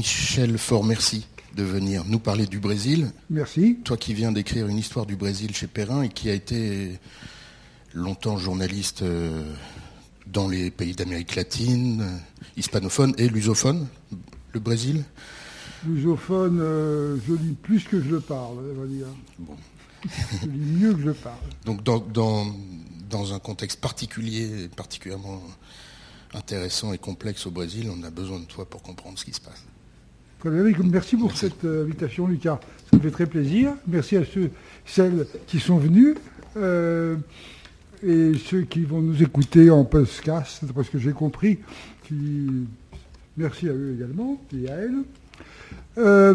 [0.00, 3.12] Michel Fort, merci de venir nous parler du Brésil.
[3.28, 3.80] Merci.
[3.84, 6.98] Toi qui viens d'écrire une histoire du Brésil chez Perrin et qui a été
[7.92, 9.44] longtemps journaliste euh,
[10.26, 12.18] dans les pays d'Amérique latine,
[12.56, 13.88] hispanophone et lusophone,
[14.54, 15.04] le Brésil.
[15.86, 19.06] Lusophone, euh, je lis plus que je le parle, on va dire.
[19.38, 19.54] Bon.
[20.40, 21.36] je lis mieux que je parle.
[21.66, 22.46] Donc dans, dans,
[23.10, 25.42] dans un contexte particulier, particulièrement
[26.32, 29.42] intéressant et complexe au Brésil, on a besoin de toi pour comprendre ce qui se
[29.42, 29.62] passe.
[30.42, 32.60] Merci pour cette euh, invitation, Lucas.
[32.90, 33.74] Ça me fait très plaisir.
[33.86, 34.50] Merci à ceux,
[34.86, 36.16] celles qui sont venus
[36.56, 37.16] euh,
[38.02, 41.58] et ceux qui vont nous écouter en podcast, parce que j'ai compris.
[43.36, 45.02] Merci à eux également et à elles.
[45.98, 46.34] Euh,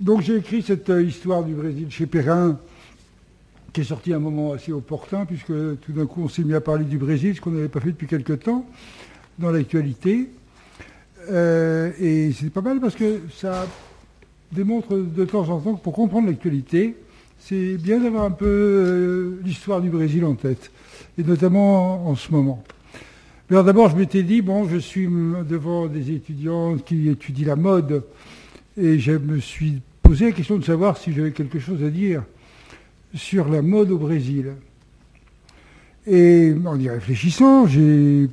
[0.00, 2.58] donc j'ai écrit cette histoire du Brésil chez Perrin,
[3.72, 5.46] qui est sortie à un moment assez opportun, puisque
[5.80, 7.92] tout d'un coup on s'est mis à parler du Brésil, ce qu'on n'avait pas fait
[7.92, 8.66] depuis quelque temps
[9.38, 10.28] dans l'actualité.
[11.30, 13.66] Euh, et c'est pas mal parce que ça
[14.52, 16.96] démontre de temps en temps que pour comprendre l'actualité,
[17.38, 20.70] c'est bien d'avoir un peu euh, l'histoire du Brésil en tête,
[21.18, 22.62] et notamment en, ce moment.
[23.50, 28.04] Alors d'abord, je m'étais dit, bon, je suis devant des étudiants qui étudient la mode,
[28.76, 32.22] et je me suis posé la question de savoir si j'avais quelque chose à dire
[33.14, 34.54] sur la mode au Brésil.
[36.06, 38.28] Et en y réfléchissant, j'ai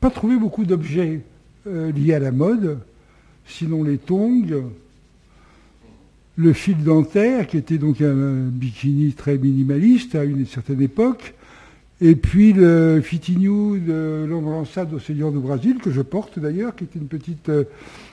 [0.00, 1.20] pas trouvé beaucoup d'objets
[1.66, 2.78] euh, liés à la mode,
[3.46, 4.70] sinon les tongs,
[6.36, 11.34] le fil dentaire, qui était donc un bikini très minimaliste à une certaine époque,
[12.00, 16.84] et puis le fitignou de l'ambassade au Seigneur du Brésil, que je porte d'ailleurs, qui
[16.84, 17.64] était une petite euh,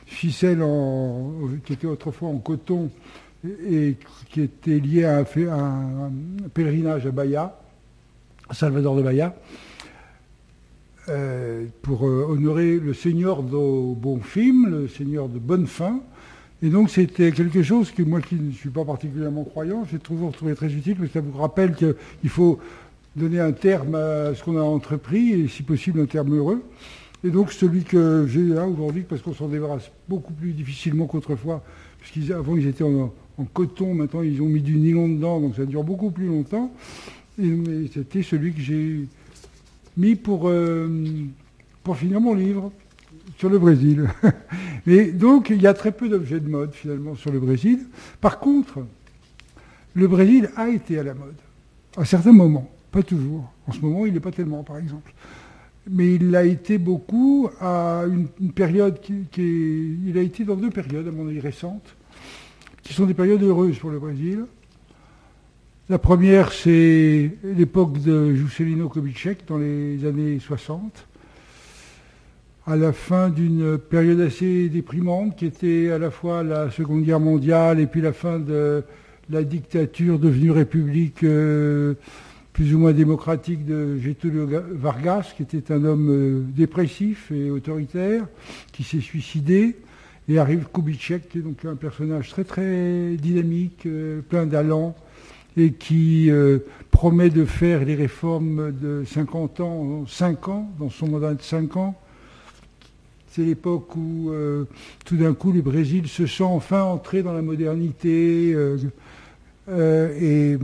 [0.05, 1.33] ficelle en,
[1.65, 2.91] qui était autrefois en coton
[3.65, 3.95] et
[4.29, 6.11] qui était liée à un,
[6.53, 7.57] pèlerinage à Bahia,
[8.47, 9.35] à Salvador de Bahia.
[11.09, 16.01] Euh, pour euh, honorer le Seigneur de bon film, le Seigneur de bonne fin.
[16.61, 20.31] Et donc c'était quelque chose que moi qui ne suis pas particulièrement croyant, j'ai toujours
[20.31, 22.59] trouvé très utile, parce que ça vous rappelle qu'il faut
[23.15, 26.63] donner un terme à ce qu'on a entrepris, et si possible un terme heureux.
[27.23, 31.63] Et donc celui que j'ai là aujourd'hui, parce qu'on s'en débarrasse beaucoup plus difficilement qu'autrefois,
[32.01, 33.11] puisqu'avant ils, étaient en,
[33.53, 36.71] coton, maintenant ils ont mis du nylon dedans, donc ça dure beaucoup plus longtemps.
[37.41, 37.51] Et,
[37.93, 39.07] c'était celui que j'ai
[39.99, 40.87] mis pour, euh,
[41.83, 42.71] pour finir mon livre
[43.37, 44.07] sur le Brésil.
[44.87, 47.79] Et donc, il y a très peu d'objets de mode, finalement, sur le Brésil.
[48.21, 48.79] Par contre,
[49.93, 51.35] le Brésil a été à la mode,
[51.97, 53.51] à certains moments, pas toujours.
[53.67, 55.13] En ce moment, il n'est pas tellement, par exemple.
[55.89, 60.55] Mais il a été beaucoup à une, période qui, qui est, Il a été dans
[60.55, 61.95] deux périodes, à mon avis, récentes,
[62.83, 64.45] qui sont des périodes heureuses pour le Brésil.
[65.89, 71.07] La première, c'est l'époque de Juscelino Kubitschek dans les années 60,
[72.67, 77.19] à la fin d'une période assez déprimante qui était à la fois la Seconde Guerre
[77.19, 78.83] mondiale et puis la fin de
[79.31, 81.95] la dictature devenue république euh,
[82.53, 88.27] plus ou moins démocratique de Getúlio Vargas, qui était un homme euh, dépressif et autoritaire,
[88.73, 89.75] qui s'est suicidé.
[90.27, 94.95] Et arrive Kubitschek, qui est donc un personnage très très dynamique, euh, plein d'allant,
[95.57, 96.59] et qui euh,
[96.91, 101.41] promet de faire les réformes de 50 ans en 5 ans, dans son mandat de
[101.41, 101.95] 5 ans.
[103.31, 104.65] C'est l'époque où euh,
[105.05, 108.53] tout d'un coup le Brésil se sent enfin entrer dans la modernité.
[108.53, 108.77] Euh,
[110.19, 110.57] et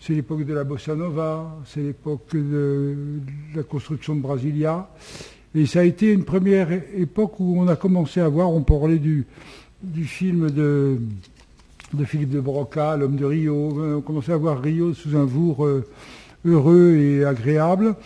[0.00, 2.96] c'est l'époque de la bossa nova, c'est l'époque de,
[3.54, 4.90] la construction de Brasilia.
[5.54, 8.98] Et ça a été une première époque où on a commencé à voir, on parlait
[8.98, 9.26] du,
[9.82, 10.98] du film de
[11.94, 13.80] de Philippe de Broca, l'homme de Rio.
[13.80, 15.84] Euh, on commençait à voir Rio sous un jour euh,
[16.44, 17.96] heureux et agréable.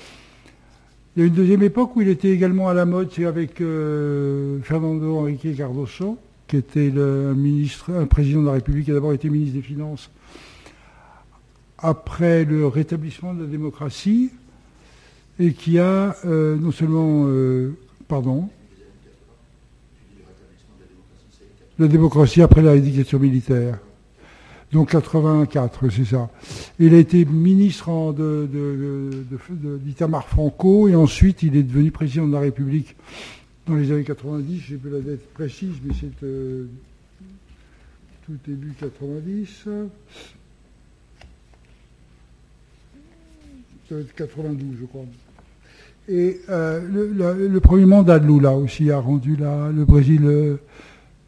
[1.16, 3.60] Il y a une deuxième époque où il était également à la mode, c'est avec
[3.60, 6.18] euh, Fernando Henrique Cardoso,
[6.48, 9.62] qui était le ministre, un président de la République, qui a d'abord été ministre des
[9.62, 10.10] Finances
[11.78, 14.30] après le rétablissement de la démocratie,
[15.38, 17.28] et qui a non seulement,
[18.08, 18.48] pardon,
[21.78, 23.78] la démocratie après la dictature militaire.
[24.72, 26.30] Donc 84, c'est ça.
[26.78, 28.14] Il a été ministre
[29.84, 32.96] d'Itamar Franco et ensuite il est devenu président de la République
[33.66, 34.60] dans les années 90.
[34.60, 36.66] J'ai plus la date précise, mais c'est euh,
[38.26, 39.68] tout début 90.
[44.16, 45.04] 92, je crois.
[46.08, 46.80] Et euh,
[47.48, 50.56] le, premier mandat de Lula aussi a rendu le Brésil euh,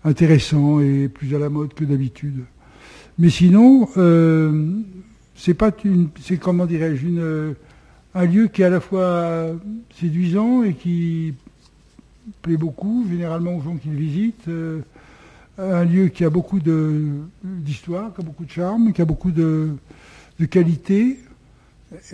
[0.07, 2.45] intéressant et plus à la mode que d'habitude.
[3.19, 4.71] Mais sinon, euh,
[5.35, 7.07] c'est pas une, c'est comment dirais-je,
[8.15, 9.51] un lieu qui est à la fois
[9.99, 11.35] séduisant et qui
[12.43, 14.49] plaît beaucoup, généralement aux gens qui le visitent.
[15.59, 19.71] un lieu qui a beaucoup d'histoire, qui a beaucoup de charme, qui a beaucoup de,
[20.51, 21.19] qualité,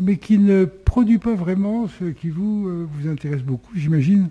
[0.01, 4.29] mais qui ne produit pas vraiment ce qui vous intéresse beaucoup, j'imagine,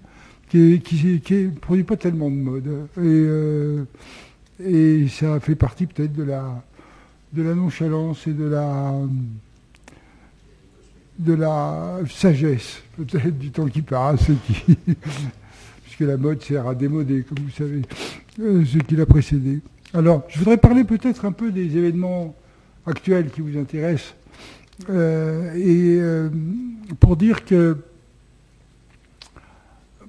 [0.51, 2.87] qui ne produit pas tellement de mode.
[3.01, 3.87] Et,
[4.63, 6.63] et ça fait partie peut-être de la,
[7.53, 8.93] nonchalance et de la
[11.19, 14.77] de la sagesse, peut-être, du temps qui passe, qui,
[15.83, 17.81] puisque la mode sert à démoder, comme vous savez,
[18.39, 19.59] euh, ce qui l'a précédé.
[19.93, 22.35] Alors, je voudrais parler peut-être un peu des événements
[22.87, 24.15] actuels qui vous intéressent,
[24.89, 26.29] euh, et euh,
[26.99, 27.77] pour dire que,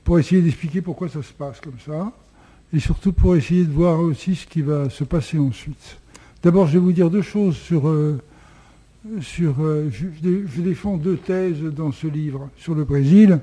[0.04, 2.12] pour essayer d'expliquer pourquoi ça se passe comme ça,
[2.72, 5.99] et surtout pour essayer de voir aussi ce qui va se passer ensuite.
[6.43, 7.87] D'abord, je vais vous dire deux choses sur
[9.20, 13.40] sur, euh, je, défends deux thèses dans ce livre sur le Brésil.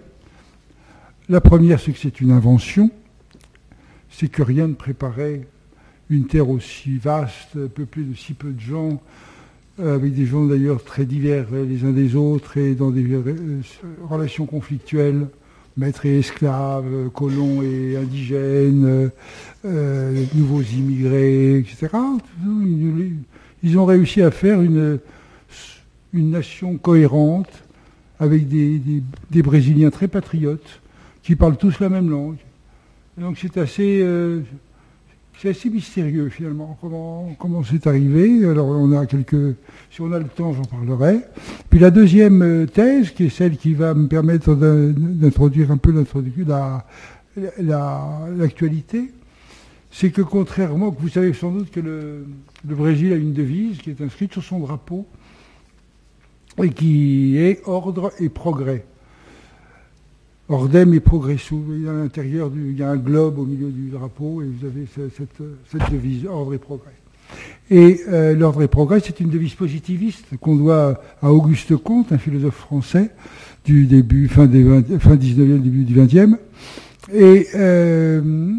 [1.27, 2.89] La première, c'est que c'est une invention,
[4.09, 5.41] c'est que rien ne préparait
[6.09, 9.01] une terre aussi vaste, peuplée de si peu de gens,
[9.79, 13.61] euh, avec des gens d'ailleurs très divers les uns des autres et dans des euh,
[14.09, 15.27] relations conflictuelles,
[15.79, 19.09] maîtres et esclaves, colons et indigènes,
[19.63, 21.87] nouveaux immigrés, etc.
[23.63, 24.99] Ils ont réussi à faire une,
[26.13, 27.49] nation cohérente,
[28.19, 29.03] avec des,
[29.41, 30.81] Brésiliens très patriotes,
[31.23, 32.37] qui parlent tous la même langue.
[33.17, 34.41] donc c'est assez, euh,
[35.41, 38.45] c'est assez mystérieux finalement comment comment c'est arrivé.
[38.45, 39.55] Alors on a quelques,
[39.89, 41.21] si on a le temps, j'en parlerai.
[41.69, 45.93] Puis la deuxième euh, thèse, qui est celle qui va me permettre d'introduire un peu
[47.57, 49.11] l'actualité,
[49.91, 52.25] c'est que contrairement, vous savez sans doute que le,
[52.67, 55.07] le Brésil a une devise qui est inscrite sur son drapeau,
[56.61, 58.85] et qui est ordre et progrès.
[60.49, 61.87] Ordem et progressum.
[61.87, 65.91] À l'intérieur, il y a un globe au milieu du drapeau et vous avez cette,
[65.91, 66.91] devise, ordre et progrès.
[67.69, 72.17] Et euh, l'ordre et progrès, c'est une devise positiviste qu'on doit à Auguste Comte, un
[72.17, 73.11] philosophe français
[73.63, 74.63] du début, fin, des
[74.99, 76.37] fin 19e, début du 20e.
[77.13, 78.51] Et euh,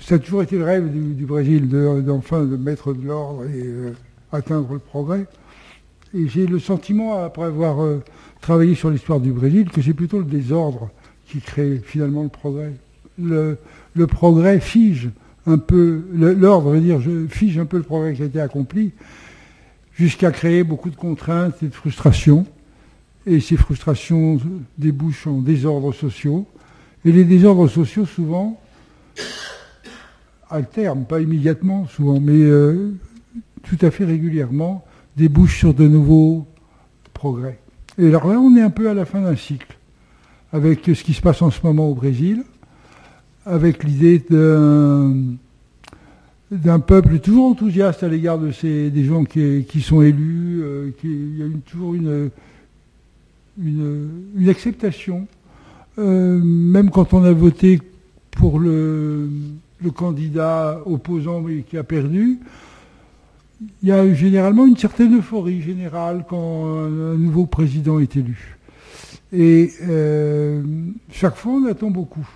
[0.00, 3.92] ça a toujours été le rêve du, Brésil d'enfin de, mettre de l'ordre et euh,
[4.32, 5.26] atteindre le progrès.
[6.14, 7.84] Et j'ai le sentiment, après avoir
[8.44, 10.90] travaillé sur l'histoire du Brésil, que c'est plutôt le désordre
[11.26, 12.74] qui crée finalement le progrès.
[13.18, 13.56] Le,
[14.06, 15.08] progrès fige
[15.46, 18.92] un peu, l'ordre veut dire, je fige un peu le progrès qui a été accompli,
[19.94, 22.44] jusqu'à créer beaucoup de contraintes et de frustrations.
[23.26, 24.38] Et ces frustrations
[24.76, 26.46] débouchent en désordres sociaux.
[27.06, 28.60] Et les désordres sociaux, souvent,
[30.50, 32.92] alternent, pas immédiatement souvent, mais euh,
[33.62, 34.84] tout à fait régulièrement,
[35.16, 36.46] débouche sur de nouveaux
[37.14, 37.63] progrès.
[37.98, 39.76] Et alors là, on est un peu à la fin d'un cycle,
[40.52, 42.42] avec ce qui se passe en ce moment au Brésil,
[43.46, 44.24] avec l'idée
[46.50, 48.50] d'un peuple toujours enthousiaste à l'égard de
[48.88, 52.30] des gens qui, sont élus, euh, il y a toujours une,
[53.62, 55.26] une, acceptation,
[55.98, 57.80] euh, même quand on a voté
[58.32, 59.28] pour le,
[59.94, 62.40] candidat opposant qui a perdu,
[63.82, 68.56] il y a généralement une certaine euphorie générale quand un nouveau président est élu.
[69.32, 70.62] Et euh,
[71.10, 72.26] chaque fois, on attend beaucoup.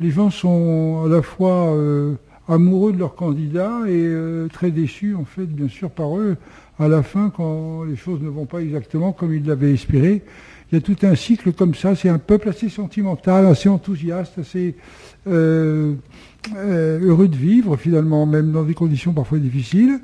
[0.00, 2.14] Les gens sont à la fois euh,
[2.48, 6.36] amoureux de leur candidat et euh, très déçus, en fait, bien sûr, par eux,
[6.80, 10.22] à la fin, quand les choses ne vont pas exactement comme ils l'avaient espéré.
[10.74, 11.94] Il y a tout un cycle comme ça.
[11.94, 14.74] C'est un peuple assez sentimental, assez enthousiaste, assez
[15.28, 15.94] euh,
[16.52, 20.00] heureux de vivre finalement, même dans des conditions parfois difficiles,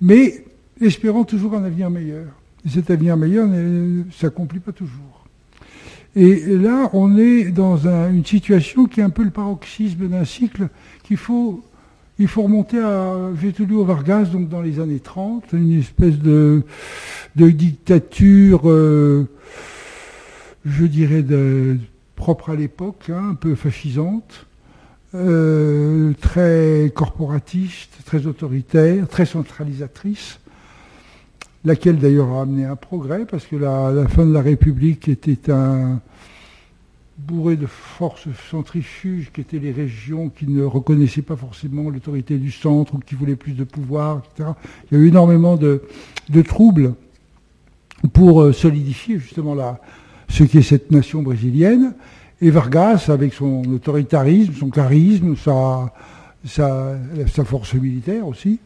[0.00, 0.44] mais
[0.80, 2.26] espérant toujours un avenir meilleur.
[2.66, 5.24] Et cet avenir meilleur ne s'accomplit pas toujours.
[6.16, 10.66] Et là, on est dans une situation qui est un peu le paroxysme d'un cycle
[11.04, 11.62] qu'il faut,
[12.18, 16.64] il faut remonter à Getulio Vargas, donc dans les années 30, une espèce de,
[17.36, 19.28] dictature, euh,
[20.68, 21.78] je dirais, de,
[22.18, 24.46] propre à l'époque, hein, un peu fascisante,
[25.14, 30.40] euh, très corporatiste, très autoritaire, très centralisatrice,
[31.64, 36.00] laquelle d'ailleurs a amené un progrès, parce que la, fin de la République était un
[37.16, 42.50] bourré de forces centrifuges qui étaient les régions qui ne reconnaissaient pas forcément l'autorité du
[42.50, 44.50] centre ou qui voulaient plus de pouvoir, etc.
[44.90, 45.82] Il y a eu énormément de,
[46.44, 46.94] troubles
[48.12, 49.80] pour euh, solidifier justement la,
[50.28, 51.94] ce qui est cette nation brésilienne.
[52.40, 55.92] Et Vargas, avec son autoritarisme, son charisme, sa,
[57.44, 58.60] force militaire aussi,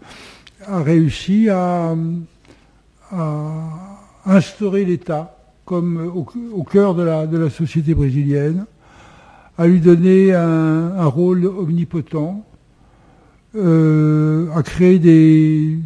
[0.66, 1.94] a réussi à,
[4.24, 8.66] instaurer l'État comme au, cœur de la, société brésilienne,
[9.56, 12.44] à lui donner un, rôle omnipotent,
[13.54, 15.78] euh, à créer des,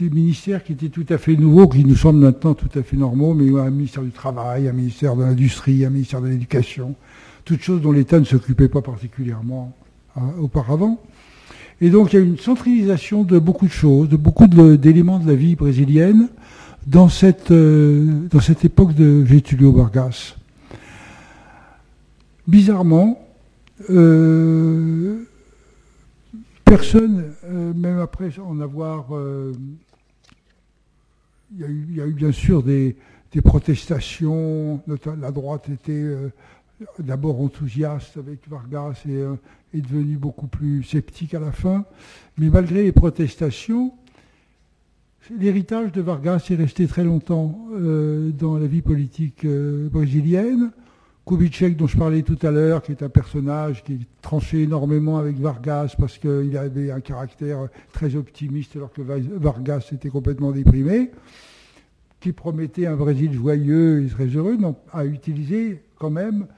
[0.00, 3.34] ministères qui étaient tout à fait nouveaux, qui nous semblent maintenant tout à fait normaux,
[3.34, 6.94] mais un ministère du Travail, un ministère de l'Industrie, un ministère de l'Éducation,
[7.44, 9.74] toutes choses dont l'État ne s'occupait pas particulièrement
[10.16, 11.00] euh, auparavant.
[11.80, 15.26] Et donc il y a une centralisation de beaucoup de choses, de beaucoup d'éléments de,
[15.26, 16.28] la vie brésilienne
[16.86, 20.36] dans cette, euh, dans cette époque de Getulio Vargas.
[22.48, 23.20] Bizarrement,
[23.90, 25.24] euh,
[26.70, 27.32] personne,
[27.74, 29.06] même après en avoir...
[31.58, 32.96] il, y a eu, bien sûr des,
[33.42, 34.80] protestations,
[35.20, 36.14] la droite était
[36.98, 39.34] d'abord enthousiaste avec Vargas et euh,
[39.74, 41.84] est devenu beaucoup plus sceptique à la fin.
[42.38, 43.92] Mais malgré les protestations,
[45.30, 50.72] l'héritage de Vargas est resté très longtemps euh, dans la vie politique euh, brésilienne.
[51.30, 55.38] Kubitschek, dont je parlais tout à l'heure, qui est un personnage qui tranchait énormément avec
[55.38, 61.12] Vargas parce qu'il avait un caractère très optimiste alors que Vargas était complètement déprimé,
[62.18, 64.58] qui promettait un Brésil joyeux et très heureux,
[64.92, 66.48] a utilisé quand même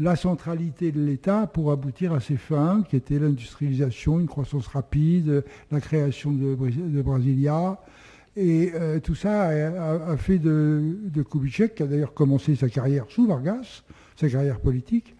[0.00, 5.44] la centralité de l'État pour aboutir à ses fins, qui étaient l'industrialisation, une croissance rapide,
[5.70, 6.56] la création de,
[7.00, 7.78] Brasilia.
[8.36, 13.06] Et euh, tout ça a, fait de, de, Kubitschek, qui a d'ailleurs commencé sa carrière
[13.08, 13.82] sous Vargas,
[14.16, 15.14] sa carrière politique,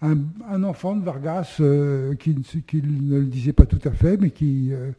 [0.00, 4.70] un, enfant de Vargas euh, qui, ne le disait pas tout à fait, mais qui,
[4.72, 4.92] euh,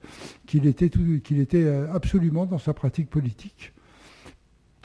[0.53, 0.91] était,
[1.39, 3.71] était absolument dans sa pratique politique.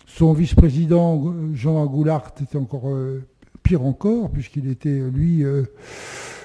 [0.07, 2.93] Son vice-président, Jean Goulart, était encore
[3.63, 5.65] pire encore, puisqu'il était, lui, euh,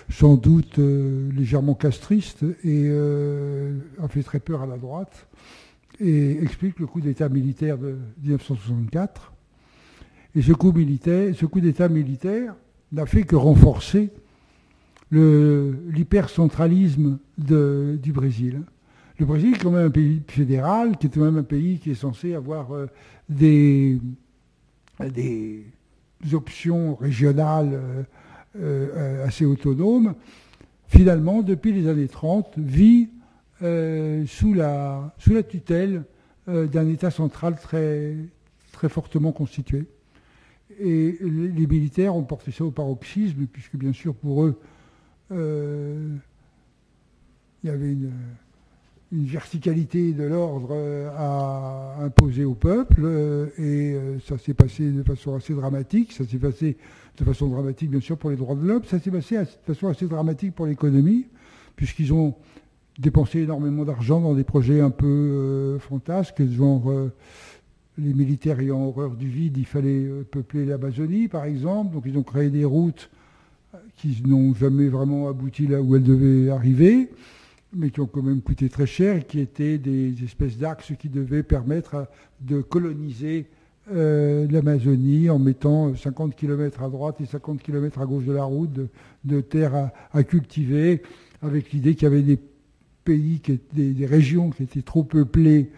[0.10, 5.28] sans doute euh, légèrement castriste et euh, a fait très peur à la droite,
[6.00, 9.34] et explique le coup d'État militaire de 1964.
[10.36, 12.56] Et ce coup, militaire, ce coup d'État militaire
[12.92, 14.10] n'a fait que renforcer
[15.12, 18.64] l'hypercentralisme du Brésil.
[19.18, 21.92] Le Brésil est quand même un pays fédéral, qui est quand même un pays qui
[21.92, 22.68] est censé avoir
[23.30, 24.02] des,
[25.00, 25.64] des,
[26.34, 28.04] options régionales euh,
[28.58, 30.16] euh, assez autonomes,
[30.88, 33.25] finalement, depuis les années 30, vit euh,
[34.28, 36.04] sous, la, sous la tutelle
[36.48, 38.16] d'un État central très,
[38.72, 39.86] très fortement constitué.
[40.80, 44.60] Et les militaires ont porté ça au paroxysme, puisque bien sûr pour eux,
[45.32, 46.20] il
[47.64, 48.12] y avait une,
[49.12, 54.92] une verticalité de l'ordre euh, à imposer au peuple, euh, et euh, ça s'est passé
[54.92, 56.78] de façon assez dramatique, ça s'est passé
[57.18, 59.88] de façon dramatique bien sûr pour les droits de l'homme, ça s'est passé de façon
[59.88, 61.28] assez dramatique pour l'économie,
[61.76, 62.36] puisqu'ils ont
[62.98, 66.92] dépensé énormément d'argent dans des projets un peu fantasques, genre
[67.98, 72.24] les militaires ayant horreur du vide, il fallait peupler l'Amazonie par exemple, donc ils ont
[72.24, 73.10] créé des routes
[73.98, 77.10] qui n'ont jamais vraiment abouti là où elles devaient arriver
[77.76, 81.10] mais qui ont quand même coûté très cher et qui étaient des espèces d'axes qui
[81.10, 82.08] devaient permettre
[82.42, 83.48] de coloniser
[83.94, 88.46] euh, l'Amazonie en mettant 50 km à droite et 50 km à gauche de la
[88.46, 88.72] route
[89.24, 91.02] de, terres à, cultiver,
[91.42, 92.40] avec l'idée qu'il y avait des
[93.06, 93.42] pays,
[93.74, 95.70] des régions qui étaient trop peuplées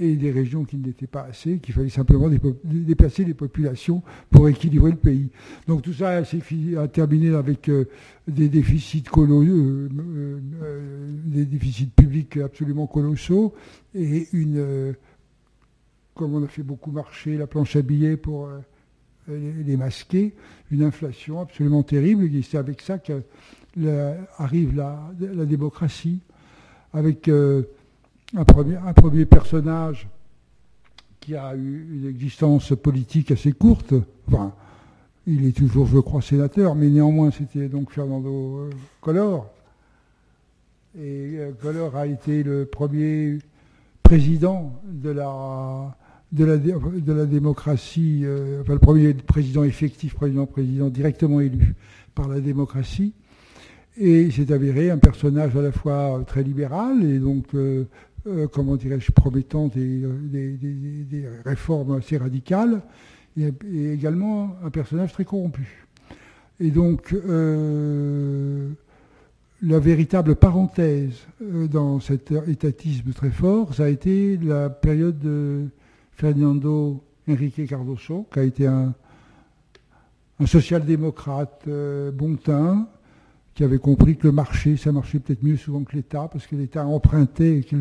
[0.00, 2.28] et des régions qui n'étaient pas assez, qu'il fallait simplement
[2.64, 5.30] déplacer les populations pour équilibrer le pays.
[5.66, 7.86] Donc tout ça a terminé avec euh,
[8.26, 9.88] des déficits colossaux, euh,
[10.62, 13.54] euh, des déficits publics absolument colossaux
[13.94, 14.94] et une,
[16.14, 18.48] comme on a fait beaucoup marcher la planche à billets pour
[19.28, 20.34] les masquer,
[20.70, 22.24] une inflation absolument terrible.
[22.34, 26.20] Et c'est avec ça qu'arrive la, démocratie,
[26.92, 30.08] avec un premier, personnage
[31.20, 33.94] qui a eu une existence politique assez courte.
[34.28, 34.52] Enfin,
[35.26, 39.46] il est toujours, je crois, sénateur, mais néanmoins, c'était donc Fernando euh, Collor.
[40.96, 43.38] Et euh, Collor a été le premier
[44.02, 45.94] président de la,
[46.32, 46.44] de
[47.12, 51.74] la, démocratie, euh, enfin le premier président effectif, président-président directement élu
[52.14, 53.12] par la démocratie.
[54.00, 57.46] Et c'est avéré un personnage à la fois très libéral et donc
[58.28, 62.82] euh, comment dirais-je, promettant euh, des, réformes assez radicales,
[63.38, 63.52] et,
[63.92, 65.86] également un personnage très corrompu.
[66.60, 68.68] Et donc, euh,
[69.62, 75.66] la véritable parenthèse dans cet étatisme très fort, ça a été la période de
[76.12, 78.92] Fernando Henrique Cardoso, qui a été un,
[80.40, 81.68] un social-démocrate
[82.12, 82.88] bon teint,
[83.58, 86.54] qui avait compris que le marché, ça marchait peut-être mieux souvent que l'État, parce que
[86.54, 87.74] l'État empruntait et que,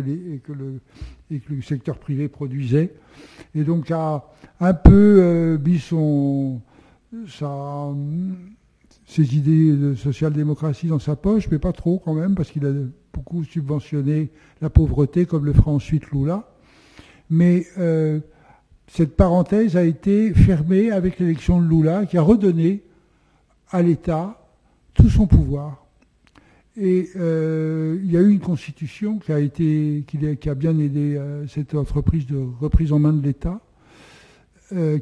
[0.00, 2.94] le, secteur privé produisait.
[3.54, 4.24] Et donc a
[4.60, 6.62] un peu euh, mis son,
[7.28, 7.92] sa,
[9.04, 12.72] ses idées de social-démocratie dans sa poche, mais pas trop quand même, parce qu'il a
[13.12, 14.30] beaucoup subventionné
[14.62, 16.48] la pauvreté, comme le fera ensuite Lula.
[17.28, 18.20] Mais euh,
[18.86, 22.84] cette parenthèse a été fermée avec l'élection de Lula, qui a redonné
[23.70, 24.40] à l'État
[24.94, 25.86] tout son pouvoir.
[26.76, 31.16] Et euh, il y a eu une constitution qui a, été, qui a bien aidé
[31.16, 33.60] euh, cette entreprise de reprise en main de l'État,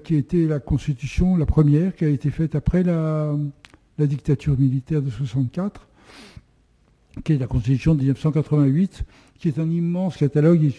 [0.04, 3.34] qui était la constitution, la première, qui a été faite après la,
[3.98, 5.88] dictature militaire de 64,
[7.24, 9.04] qui est la constitution de 1988,
[9.38, 10.72] qui est un immense catalogue.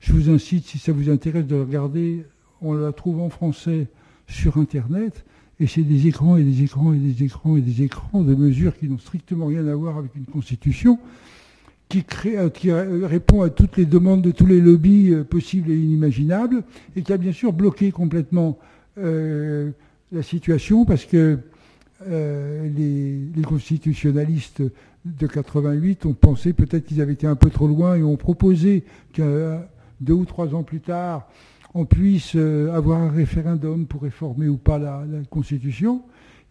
[0.00, 2.26] Je vous incite, si ça vous intéresse, de regarder.
[2.60, 3.86] On la trouve en français
[4.26, 5.24] sur Internet.
[5.60, 8.76] Et c'est des écrans et des écrans et des écrans et des écrans de mesures
[8.76, 10.98] qui n'ont strictement rien à voir avec une constitution,
[11.88, 15.70] qui, crée, euh, qui répond à toutes les demandes de tous les lobbies euh, possibles
[15.70, 16.64] et inimaginables,
[16.96, 18.58] et qui a bien sûr bloqué complètement
[18.98, 19.70] euh,
[20.12, 21.38] la situation parce que
[22.06, 24.62] les, les, constitutionnalistes
[25.06, 28.84] de 88 ont pensé peut-être qu'ils avaient été un peu trop loin et ont proposé
[29.14, 29.58] que
[30.02, 31.28] deux ou trois ans plus tard,
[31.74, 36.02] on puisse euh, avoir un référendum pour réformer ou pas la, Constitution.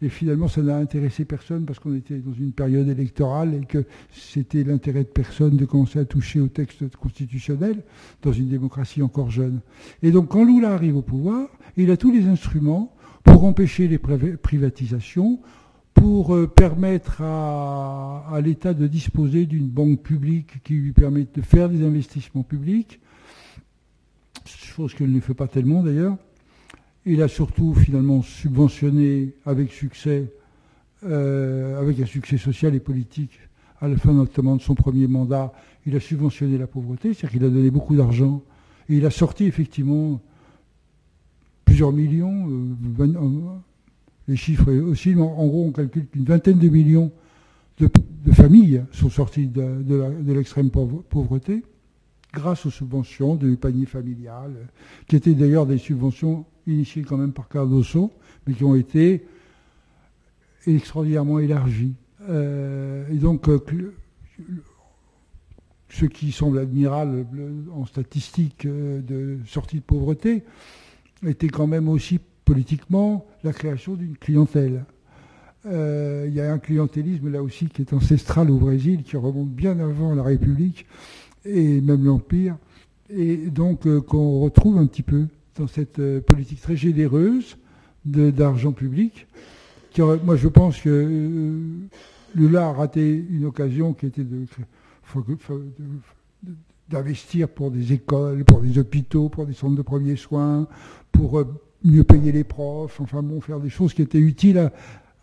[0.01, 3.85] Et finalement, ça n'a intéressé personne parce qu'on était dans une période électorale et que
[4.11, 7.83] c'était l'intérêt de personne de commencer à toucher au texte constitutionnel
[8.21, 9.61] dans une démocratie encore jeune.
[10.01, 13.97] Et donc, quand Lula arrive au pouvoir, il a tous les instruments pour empêcher les
[13.97, 15.39] privatisations,
[15.93, 21.41] pour euh, permettre à, à l'État de disposer d'une banque publique qui lui permette de
[21.41, 22.99] faire des investissements publics,
[24.73, 26.17] chose qu'il ne fait pas tellement d'ailleurs.
[27.05, 30.31] Il a surtout finalement subventionné avec succès,
[31.05, 33.39] euh, avec un succès social et politique,
[33.81, 35.53] à la fin notamment de son premier mandat,
[35.85, 38.41] il a subventionné la pauvreté, c'est-à-dire qu'il a donné beaucoup d'argent,
[38.89, 40.19] et il a sorti effectivement
[41.65, 43.07] plusieurs millions, euh,
[44.27, 47.11] les chiffres aussi, en gros on calcule qu'une vingtaine de millions
[47.79, 47.89] de,
[48.31, 51.63] familles sont sorties de l'extrême pauvreté
[52.33, 54.53] grâce aux subventions du panier familial,
[55.07, 58.11] qui étaient d'ailleurs des subventions initiées quand même par Cardoso,
[58.47, 59.25] mais qui ont été
[60.65, 61.93] extraordinairement élargies.
[62.29, 63.59] Euh, et donc, euh,
[65.89, 67.25] ce qui semble admirable
[67.71, 70.43] en statistique euh, de sortie de pauvreté
[71.25, 74.85] était quand même aussi politiquement la création d'une clientèle.
[75.65, 79.79] Il y a un clientélisme là aussi qui est ancestral au Brésil, qui remonte bien
[79.79, 80.85] avant la République,
[81.45, 82.55] et même l'Empire,
[83.09, 85.27] et donc euh, qu'on retrouve un petit peu
[85.57, 87.57] dans cette euh, politique très généreuse
[88.05, 89.27] d'argent public.
[89.97, 91.59] Moi, je pense que euh,
[92.35, 94.45] Lula a raté une occasion qui était de,
[96.89, 100.67] d'investir pour des écoles, pour des hôpitaux, pour des centres de premiers soins,
[101.11, 101.43] pour
[101.83, 104.71] mieux payer les profs, enfin bon, faire des choses qui étaient utiles à,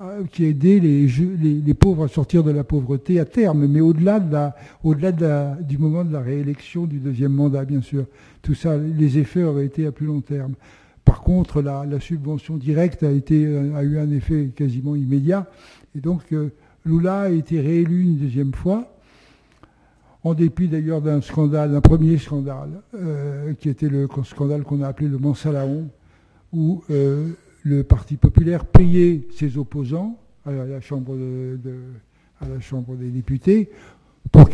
[0.03, 3.83] euh, qui a aidé les, les, pauvres à sortir de la pauvreté à terme, mais
[3.83, 4.35] au-delà de
[4.83, 5.13] au-delà
[5.61, 8.07] du moment de la réélection du deuxième mandat, bien sûr.
[8.41, 10.55] Tout ça, les effets auraient été à plus long terme.
[11.05, 15.47] Par contre, la, subvention directe euh, a eu un effet quasiment immédiat.
[15.95, 16.49] Et donc, euh,
[16.87, 18.91] Lula a été réélu une deuxième fois,
[20.25, 22.81] en dépit d'ailleurs d'un scandale, d'un premier scandale,
[23.59, 25.91] qui était le scandale qu'on a appelé le Mansalaon,
[26.55, 26.83] où
[27.63, 31.15] le Parti populaire payait ses opposants à la Chambre,
[32.97, 33.71] des députés
[34.33, 34.49] pour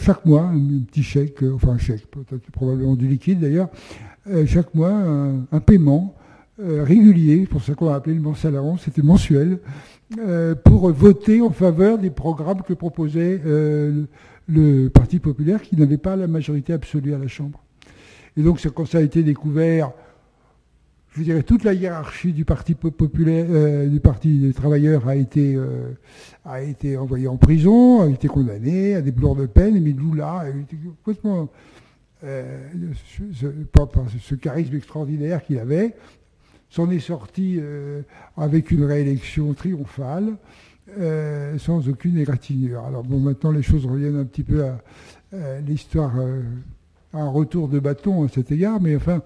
[0.00, 3.68] chaque mois un petit chèque, euh, enfin un chèque, peut-être probablement du liquide d'ailleurs,
[4.28, 6.14] euh, chaque mois un, paiement
[6.60, 9.58] euh, régulier, pour ce qu'on a appelé le mensuel, c'était mensuel,
[10.64, 13.40] pour voter en faveur des programmes que proposait
[14.46, 17.64] le Parti populaire qui n'avait pas la majorité absolue à la Chambre.
[18.36, 19.92] Et donc quand ça a été découvert
[21.16, 25.54] je dirais, toute la hiérarchie du Parti populaire, euh, du Parti des travailleurs a été,
[25.54, 25.90] euh,
[26.44, 30.48] a été envoyée en prison, a été condamnée à des lourdes peines, mais Lula a
[30.48, 31.50] été complètement,
[32.24, 32.58] euh,
[33.34, 33.46] ce,
[34.20, 35.94] ce, charisme extraordinaire qu'il avait,
[36.70, 37.60] s'en est sorti
[38.38, 40.36] avec une réélection triomphale,
[41.58, 42.84] sans aucune égratignure.
[42.86, 44.78] Alors bon, maintenant les choses reviennent un petit peu à,
[45.66, 46.14] l'histoire,
[47.12, 49.20] à un retour de bâton à cet égard, mais enfin,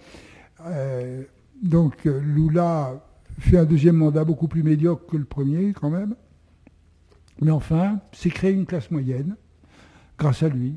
[1.63, 3.03] donc euh, Lula
[3.39, 6.15] fait un deuxième mandat beaucoup plus médiocre que le premier quand même.
[7.41, 9.37] Mais enfin, c'est créer une classe moyenne
[10.19, 10.75] grâce à lui,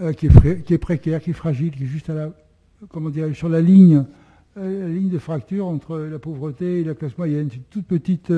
[0.00, 2.30] euh, qui, est précaire, qui est fragile, qui est juste à la,
[2.88, 4.04] comment dire, sur la ligne,
[4.56, 7.48] euh, la ligne de fracture entre la pauvreté et la classe moyenne.
[7.52, 8.32] C'est toute petite,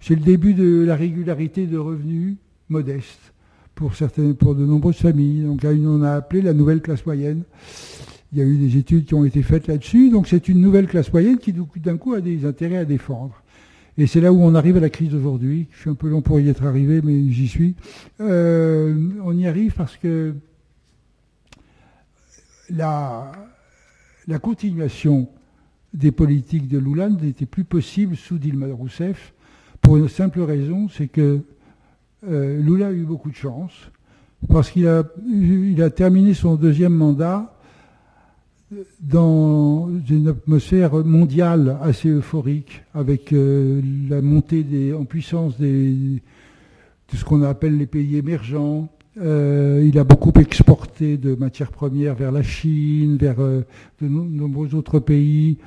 [0.00, 2.36] c'est le début de la régularité de revenus
[2.68, 3.32] modestes
[3.74, 5.44] pour certaines, pour de nombreuses familles.
[5.44, 7.44] Donc on a appelé la nouvelle classe moyenne.
[8.32, 10.10] Il y a eu des études qui ont été faites là-dessus.
[10.10, 13.42] Donc c'est une nouvelle classe moyenne qui d'un coup a des intérêts à défendre.
[13.98, 15.68] Et c'est là où on arrive à la crise d'aujourd'hui.
[15.72, 17.74] Je suis un peu long pour y être arrivé, mais j'y suis.
[18.20, 20.34] Euh, on y arrive parce que
[22.70, 23.32] la,
[24.40, 25.28] continuation
[25.92, 29.34] des politiques de Lula n'était plus possible sous Dilma Rousseff
[29.82, 31.40] pour une simple raison, c'est que
[32.26, 33.72] euh, Lula a eu beaucoup de chance
[34.48, 37.51] parce qu'il a, il a terminé son deuxième mandat
[39.00, 47.16] dans une atmosphère mondiale assez euphorique, avec euh, la montée des, en puissance des, de
[47.16, 48.88] ce qu'on appelle les pays émergents.
[49.20, 53.62] Euh, il a beaucoup exporté de matières premières vers la Chine, vers euh,
[54.00, 55.58] de nombreux autres pays.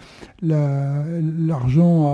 [0.41, 2.07] L'argent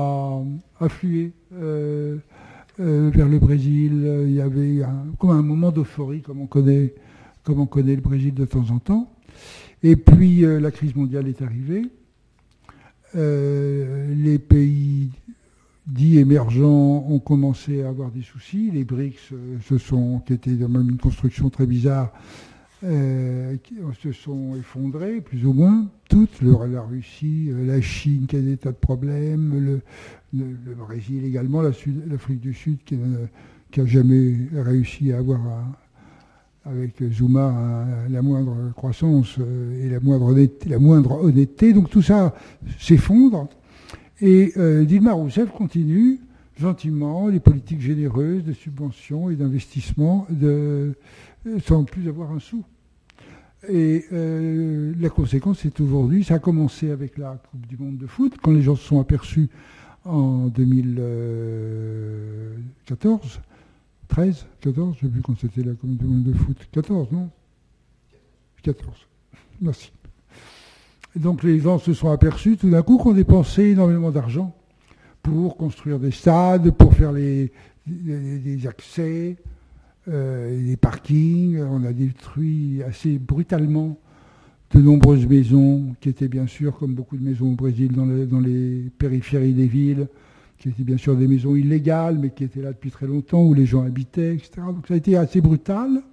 [0.79, 4.25] a afflué vers le Brésil.
[4.25, 6.95] Il y avait un, comme un moment d'euphorie, comme on connaît,
[7.43, 9.10] comme on connaît le Brésil de temps en temps.
[9.83, 11.83] Et puis euh, la crise mondiale est arrivée.
[13.15, 15.09] Euh, les pays
[15.87, 18.69] dits émergents ont commencé à avoir des soucis.
[18.71, 22.13] Les BRICS, euh, se sont, qui étaient même une construction très bizarre,
[22.83, 26.41] se sont effondrés, plus ou moins, toutes.
[26.41, 29.81] la Russie, la Chine qui a des tas de problèmes,
[30.33, 35.75] le, Brésil également, l'Afrique du Sud qui n'a jamais réussi à avoir un,
[36.65, 41.73] avec Zuma la moindre croissance euh, et la moindre, honnêteté, la moindre honnêteté.
[41.73, 42.33] Donc tout ça
[42.79, 43.49] s'effondre.
[44.21, 46.19] Et euh, Dilma Rousseff continue
[46.59, 50.93] gentiment les politiques généreuses de subventions et d'investissement de,
[51.65, 52.63] sans plus avoir un sou.
[53.67, 58.05] Et euh, la conséquence, c'est aujourd'hui, ça a commencé avec la Coupe du Monde de
[58.07, 59.49] foot, quand les gens se sont aperçus
[60.03, 63.39] en 2014
[64.11, 66.57] 13, 14, je sais plus quand c'était la Coupe du Monde de foot.
[66.73, 67.29] 14, non?
[68.61, 69.07] 14.
[69.61, 69.91] Merci.
[71.15, 74.53] donc les gens se sont aperçus tout d'un coup qu'on dépensait énormément d'argent
[75.23, 77.51] pour construire des stades, pour faire les,
[78.67, 79.37] accès,
[80.09, 81.61] euh, les parkings.
[81.61, 83.97] On a détruit assez brutalement
[84.73, 88.91] de nombreuses maisons qui étaient bien sûr, comme beaucoup de maisons au Brésil, dans les
[88.97, 90.07] périphéries des villes,
[90.61, 93.55] qui étaient bien sûr des maisons illégales, mais qui étaient là depuis très longtemps, où
[93.55, 94.51] les gens habitaient, etc.
[94.67, 96.03] Donc ça a été assez brutal.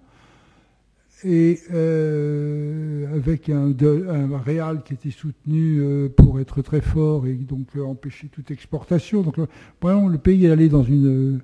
[1.25, 7.35] Et euh, avec un, un, réal qui était soutenu euh, pour être très fort et
[7.35, 9.23] donc euh, empêcher toute exportation.
[9.23, 9.37] Donc
[9.83, 11.41] vraiment, le pays est dans une,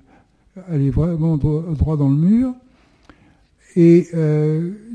[0.67, 2.53] allait vraiment droit, dans le mur.
[3.75, 4.07] Et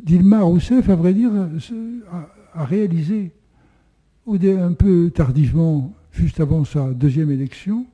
[0.04, 1.30] Dilma Rousseff, à vrai dire,
[2.10, 3.30] a, a réalisé
[4.26, 7.86] un peu tardivement, juste avant sa deuxième élection,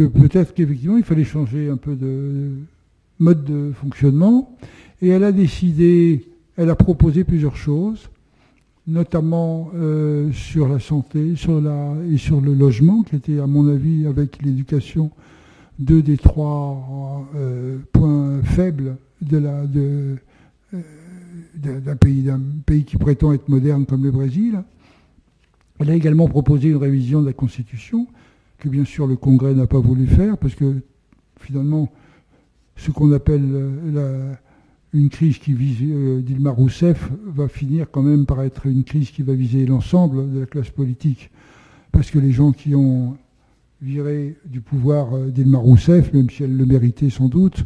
[0.00, 2.52] que peut-être qu'effectivement il fallait changer un peu de
[3.18, 4.56] mode de fonctionnement.
[5.02, 8.08] Et elle a décidé, elle a proposé plusieurs choses,
[8.86, 13.68] notamment euh, sur la santé sur la, et sur le logement, qui était à mon
[13.68, 15.10] avis avec l'éducation
[15.78, 20.16] deux des trois euh, points faibles de la, de,
[20.72, 20.80] euh,
[21.56, 24.62] d'un pays, d'un pays qui prétend être moderne comme le Brésil.
[25.78, 28.06] Elle a également proposé une révision de la Constitution
[28.60, 30.76] que bien sûr le Congrès n'a pas voulu faire, parce que
[31.40, 31.90] finalement,
[32.76, 34.34] ce qu'on appelle euh,
[34.92, 39.10] une crise qui vise euh, Dilma Rousseff va finir quand même par être une crise
[39.10, 41.30] qui va viser l'ensemble de la classe politique,
[41.90, 43.16] parce que les gens qui ont
[43.82, 47.64] viré du pouvoir euh, Dilma Rousseff, même si elle le méritait sans doute,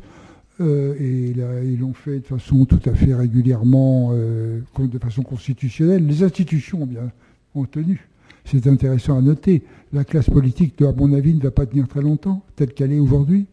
[0.61, 6.85] et ils l'ont fait de façon tout à fait régulièrement, de façon constitutionnelle, les institutions
[6.85, 7.11] ont bien
[7.57, 8.09] ont tenu.
[8.45, 9.63] C'est intéressant à noter.
[9.93, 12.99] La classe politique, à mon avis, ne va pas tenir très longtemps, telle qu'elle est
[12.99, 13.47] aujourd'hui.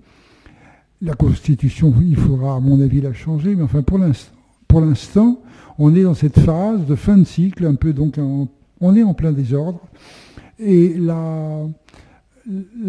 [1.01, 3.97] La Constitution, il faudra, à mon avis, la changer, mais enfin, pour
[4.81, 5.41] l'instant,
[5.77, 9.13] on est dans cette phase de fin de cycle, un peu donc, on est en
[9.13, 9.79] plein désordre.
[10.59, 11.67] Et la,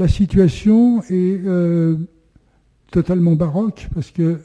[0.09, 1.97] situation est euh,
[2.91, 4.41] totalement baroque parce que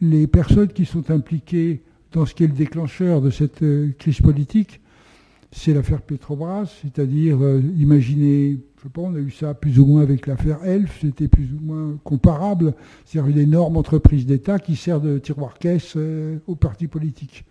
[0.00, 4.20] les personnes qui sont impliquées dans ce qui est le déclencheur de cette euh, crise
[4.20, 4.80] politique,
[5.52, 9.86] c'est l'affaire Petrobras, c'est-à-dire, euh, imaginez, je sais pas, on a eu ça plus ou
[9.86, 14.76] moins avec l'affaire Elf, c'était plus ou moins comparable, c'est-à-dire une énorme entreprise d'État qui
[14.76, 17.44] sert de tiroir-caisse euh, aux partis politiques.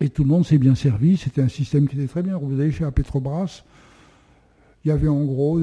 [0.00, 2.38] Et tout le monde s'est bien servi, c'était un système qui était très bien.
[2.38, 3.64] Vous avez chez Petrobras,
[4.84, 5.58] il y avait en gros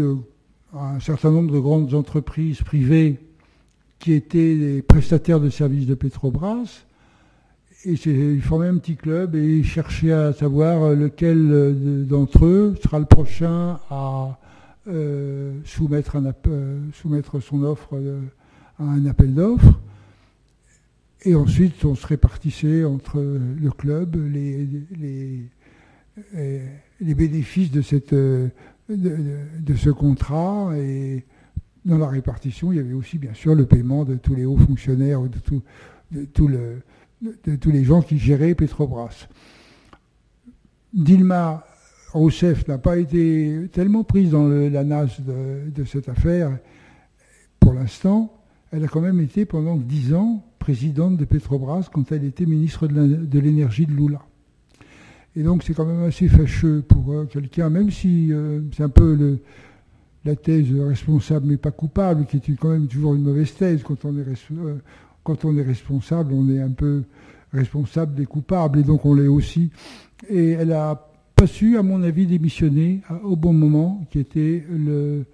[0.74, 3.18] un certain nombre de grandes entreprises privées
[4.00, 6.86] qui étaient des prestataires de services de Petrobras,
[7.86, 12.76] et ils formaient un petit club et ils cherchaient à savoir lequel euh, d'entre eux
[12.82, 14.40] sera le prochain à
[14.88, 16.18] euh, soumettre,
[16.48, 16.80] euh,
[17.42, 18.00] son offre
[18.80, 19.80] à un appel d'offres.
[21.24, 24.68] Et ensuite, on se répartissait entre le club les,
[27.00, 28.52] bénéfices de ce
[29.90, 31.26] contrat et
[31.86, 34.58] dans la répartition, il y avait aussi bien sûr le paiement de tous les hauts
[34.58, 35.40] fonctionnaires, de,
[36.26, 36.48] tout,
[37.46, 39.28] de, tous les gens qui géraient Petrobras.
[40.94, 41.66] Dilma
[42.14, 46.58] Rousseff n'a pas été tellement prise dans la nasse de, cette affaire
[47.60, 48.32] pour l'instant.
[48.72, 52.88] Elle a quand même été pendant dix ans présidente de Petrobras quand elle était ministre
[52.88, 54.22] de l'énergie de Lula.
[55.36, 58.90] Et donc c'est quand même assez fâcheux pour euh, quelqu'un, même si euh, c'est un
[58.90, 59.40] peu
[60.24, 63.84] la thèse responsable mais pas coupable, qui est quand même toujours une mauvaise thèse.
[63.84, 64.76] Quand on est, euh,
[65.24, 67.04] quand on est responsable, on est un peu
[67.56, 69.72] responsable des coupables, et donc on l'est aussi.
[70.30, 75.26] Et elle a pas su, à mon avis, démissionner au bon moment, qui était le,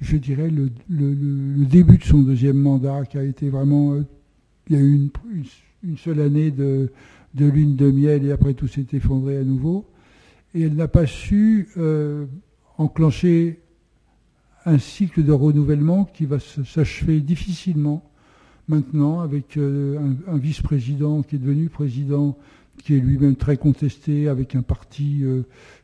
[0.00, 3.96] je dirais, le, le, début de son deuxième mandat, qui a été vraiment...
[4.68, 5.10] il y a eu une,
[5.82, 6.90] une seule année de
[7.34, 9.86] de lune de miel et après tout s'est effondré à nouveau.
[10.54, 12.26] Et elle n'a pas su euh,
[12.78, 13.60] enclencher
[14.64, 18.08] un cycle de renouvellement qui va s'achever difficilement
[18.68, 22.36] maintenant avec euh, un, vice-président qui est devenu président,
[22.78, 25.42] qui est lui-même très contesté, avec un parti euh,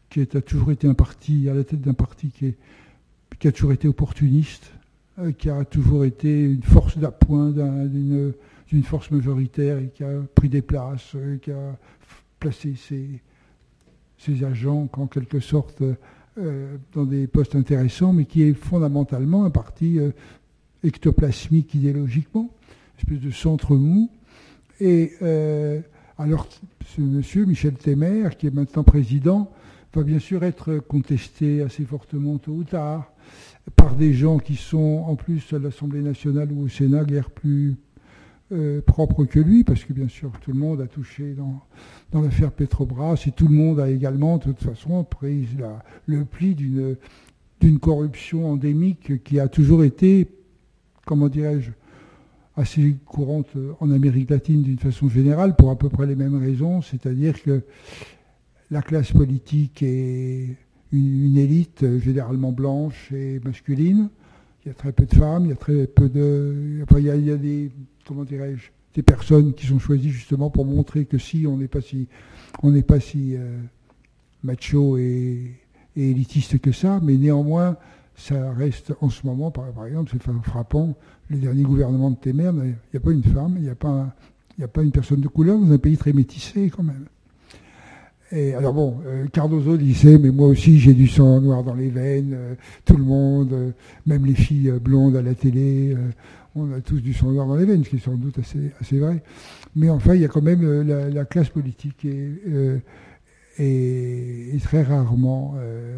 [0.09, 2.55] qui a toujours été un parti, à la tête d'un parti qui,
[3.39, 4.73] qui, a toujours été opportuniste,
[5.39, 10.63] qui a toujours été une force d'appoint d'une force majoritaire et qui a pris des
[10.63, 11.79] places, qui a
[12.41, 15.83] placé ses, agents en quelque sorte
[16.39, 20.11] euh, dans des postes intéressants, mais qui est fondamentalement un parti euh,
[20.85, 22.51] ectoplasmique idéologiquement,
[23.01, 24.11] espèce de centre mou.
[24.81, 25.81] Et euh,
[26.19, 26.47] alors,
[26.95, 29.51] ce monsieur, Michel Temer, qui est maintenant président,
[29.95, 33.13] va bien sûr être contesté assez fortement tôt ou tard
[33.77, 37.77] par des gens qui sont en plus à l'Assemblée nationale ou au Sénat guère plus
[38.53, 41.61] euh, propre que lui, parce que bien sûr tout le monde a touché dans,
[42.11, 45.49] dans l'affaire Petrobras et tout le monde a également de toute façon pris
[46.07, 50.29] le pli d'une corruption endémique qui a toujours été,
[51.07, 51.71] comment dirais-je,
[52.61, 53.49] assez courante
[53.81, 57.63] en Amérique latine d'une façon générale pour à peu près les mêmes raisons, c'est-à-dire que
[58.71, 60.57] la classe politique est
[60.93, 64.11] une, élite généralement blanche et masculine.
[64.65, 66.85] Il y a très peu de femmes, il y a très peu de.
[66.99, 67.71] il y a des
[68.11, 71.81] comment dirais-je, des personnes qui sont choisies justement pour montrer que si on n'est pas
[71.81, 72.09] si,
[72.63, 73.61] on n'est pas si euh,
[74.43, 75.53] macho et,
[75.97, 77.77] élitiste que ça, mais néanmoins,
[78.17, 80.95] ça reste en ce moment, par, exemple, c'est frappant,
[81.29, 83.75] le dernier gouvernement de Temer, il n'y a pas une femme, il n'y a,
[84.69, 87.07] pas une personne de couleur dans un pays très métissé quand même.
[88.33, 91.89] Et alors bon, euh, Cardozo disait, mais moi aussi j'ai du sang noir dans les
[91.89, 93.75] veines, euh, tout le monde,
[94.07, 95.97] même les filles blondes à la télé,
[96.55, 98.99] on a tous du sang noir dans les veines, ce qui est sans doute assez,
[98.99, 99.23] vrai.
[99.77, 102.79] Mais enfin, il y a quand même euh, la, classe politique euh,
[103.59, 105.90] est, très rarement euh,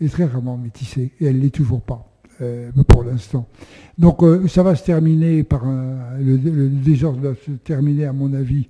[0.00, 2.04] est très rarement métissée, et elle l'est toujours pas.
[2.86, 3.48] pour l'instant.
[3.96, 8.68] Donc ça va se terminer par un, le, désordre va se terminer à mon avis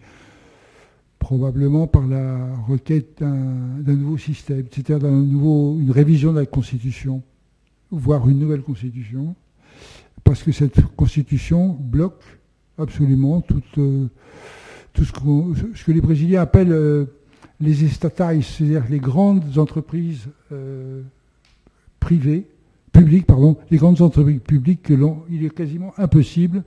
[1.19, 7.23] probablement par la requête d'un nouveau système, c'est-à-dire d'un nouveau, une révision de la Constitution,
[7.91, 9.35] voire une nouvelle Constitution,
[10.25, 12.23] parce que cette constitution bloque
[12.77, 14.09] absolument tout, euh,
[14.93, 17.07] tout ce, que les Brésiliens appellent euh,
[17.61, 21.03] les estatais, c'est-à-dire les grandes entreprises euh,
[22.01, 22.47] privées,
[22.93, 26.63] publiques, pardon, les grandes entreprises publiques que l'on, il est quasiment impossible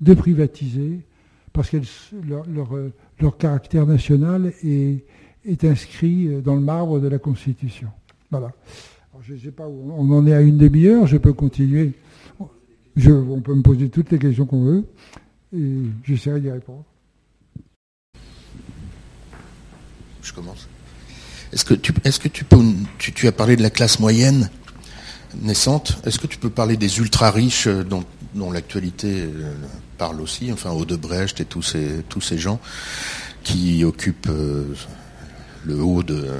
[0.00, 1.00] de privatiser
[1.52, 1.78] parce que
[2.26, 2.44] leur,
[3.20, 7.88] leur, caractère national est, inscrit dans le marbre de la Constitution.
[8.30, 8.50] Voilà.
[9.22, 11.92] je ne sais pas où on en est à une demi-heure, je peux continuer
[13.06, 14.84] on peut me poser toutes les questions qu'on veut
[15.56, 16.84] et j'essaierai d'y répondre.
[20.22, 20.68] Je commence.
[21.52, 22.58] Est-ce que tu, est-ce que tu peux,
[22.98, 24.50] tu, as parlé de la classe moyenne?
[25.42, 25.98] Naissante.
[26.04, 28.04] Est-ce que tu peux parler des ultra riches euh, dont,
[28.50, 29.54] l'actualité euh,
[29.98, 32.58] parle aussi, enfin Odebrecht et tous ces, tous ces gens
[33.44, 34.64] qui occupent euh,
[35.64, 36.30] le haut de,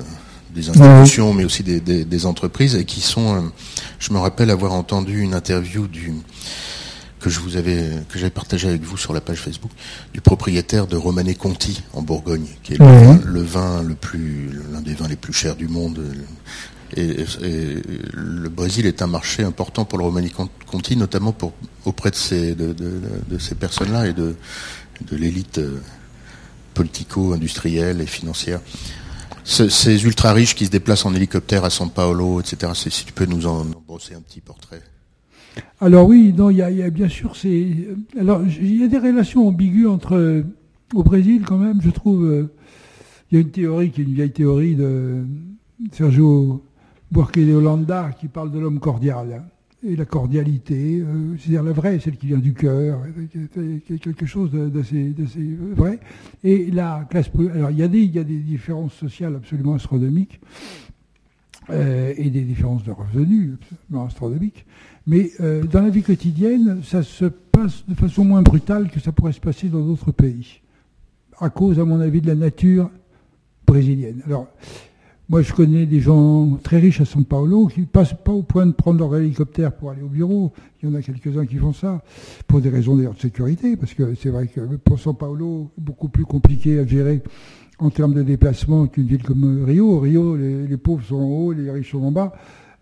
[0.55, 3.53] des institutions, mais aussi des, entreprises, et qui sont.
[3.99, 6.13] Je me rappelle avoir entendu une interview du
[7.21, 9.71] que je vous avais que j'avais partagé avec vous sur la page Facebook
[10.13, 14.93] du propriétaire de Romanée Conti en Bourgogne, qui est le, vin, le plus l'un des
[14.93, 16.03] vins les plus chers du monde.
[16.97, 17.25] Et,
[18.13, 20.31] le Brésil est un marché important pour le Romanée
[20.67, 21.35] Conti, notamment
[21.85, 24.37] auprès de ces personnes-là et de
[25.13, 25.81] l'élite euh,
[26.75, 28.61] politico-industrielle et financière
[29.45, 32.73] ces ultra riches qui se déplacent en hélicoptère à São Paulo, etc.
[32.75, 34.83] Si tu peux nous en, brosser un petit portrait.
[35.81, 37.35] Alors oui, il y, a bien sûr.
[38.19, 40.45] Alors il y a des relations ambiguës entre
[40.95, 42.25] au Brésil quand même, je trouve.
[42.25, 42.51] Euh,
[43.31, 45.25] il y a une théorie qui est une vieille théorie de
[45.93, 46.63] Sergio
[47.11, 49.45] Burke de Hollanda qui parle de l'homme cordial
[49.87, 53.01] et la cordialité, euh, c'est-à-dire la vraie, celle qui vient du cœur,
[54.01, 55.15] quelque chose d'assez
[55.77, 56.01] vrai.
[56.43, 59.75] Et la classe, alors il y a des, il y a des différences sociales absolument
[59.75, 60.41] astronomiques
[61.71, 64.65] euh, et des différences de revenus absolument astronomiques,
[65.07, 69.13] mais euh, dans la vie quotidienne, ça se passe de façon moins brutale que ça
[69.13, 70.61] pourrait se passer dans d'autres pays,
[71.39, 72.91] à cause, à mon avis, de la nature
[73.67, 74.23] brésilienne.
[74.27, 74.49] Alors,
[75.31, 78.43] moi, je connais des gens très riches à São Paulo qui ne passent pas au
[78.43, 80.53] point de prendre leur hélicoptère pour aller au bureau.
[80.83, 82.03] Il y en a quelques-uns qui font ça,
[82.47, 86.09] pour des raisons d'ailleurs de sécurité, parce que c'est vrai que pour São Paulo, beaucoup
[86.09, 87.23] plus compliqué à gérer
[87.79, 89.99] en termes de déplacement qu'une ville comme Rio.
[89.99, 92.35] Rio, les, pauvres sont en haut, les riches sont en bas.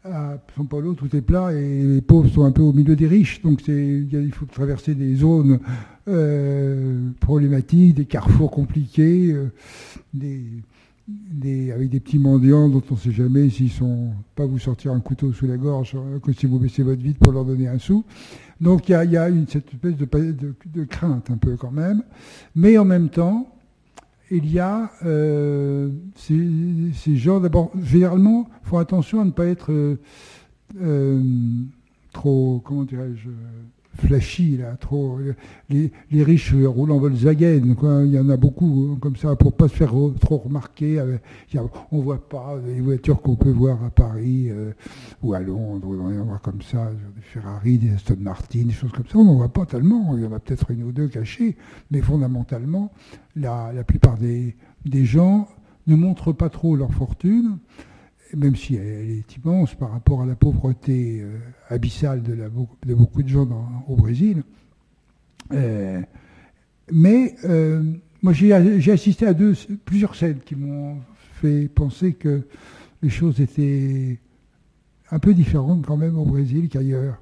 [0.05, 3.07] À São Paulo, tout est plat et les pauvres sont un peu au milieu des
[3.07, 3.40] riches.
[3.42, 5.61] Donc il faut traverser des zones
[6.09, 9.52] euh, problématiques, des carrefours compliqués, euh,
[10.12, 10.42] des
[11.74, 15.00] avec des petits mendiants dont on ne sait jamais s'ils sont pas vous sortir un
[15.00, 17.78] couteau sous la gorge euh, que si vous baissez votre vide pour leur donner un
[17.78, 18.04] sou.
[18.60, 22.02] Donc il y a, une, cette espèce de, crainte un peu quand même.
[22.54, 23.48] Mais en même temps,
[24.30, 29.98] il y a euh, ces, gens, d'abord, généralement, font attention à ne pas être
[30.80, 31.22] euh,
[32.12, 33.28] trop, comment dirais-je,
[33.94, 35.18] flashy, là, trop.
[35.68, 38.02] Les, les, riches roulent en Volkswagen, quoi.
[38.05, 40.98] Il y en a beaucoup, hein, comme ça, pour pas se faire trop remarquer.
[40.98, 41.18] Euh,
[41.90, 44.72] on voit pas les voitures qu'on peut voir à Paris euh,
[45.22, 49.07] ou à Londres, en avoir comme ça, des Ferrari, des Aston Martin, des choses comme
[49.07, 49.18] ça.
[49.18, 50.16] On n'en voit pas tellement.
[50.16, 51.57] Il y en a peut-être une ou deux cachées,
[51.90, 52.92] mais fondamentalement,
[53.37, 55.48] la, la plupart des, des gens
[55.87, 57.59] ne montrent pas trop leur fortune
[58.37, 63.29] même si elle est immense par rapport à la pauvreté euh, abyssale de, beaucoup de
[63.29, 63.49] gens
[63.88, 64.42] au Brésil.
[65.53, 66.01] Euh,
[66.90, 67.83] mais euh,
[68.23, 68.53] moi, j'ai
[68.92, 70.99] assisté à deux, plusieurs scènes qui m'ont
[71.40, 72.42] fait penser que
[73.03, 74.18] les choses étaient
[75.11, 77.21] un peu différentes quand même au Brésil qu'ailleurs.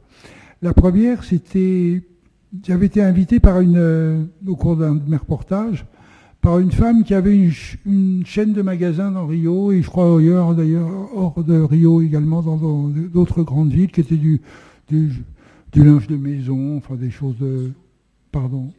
[0.63, 2.03] La première, c'était,
[2.65, 5.87] j'avais été invité par une, au cours d'un de mes reportages,
[6.41, 7.37] par une femme qui avait
[7.85, 12.43] une, chaîne de magasins dans Rio, et je crois ailleurs d'ailleurs, hors de Rio également,
[12.43, 14.41] dans d'autres grandes villes, qui étaient du,
[14.89, 15.13] du,
[15.75, 17.73] linge de maison, enfin des choses de...
[18.33, 18.73] Pardon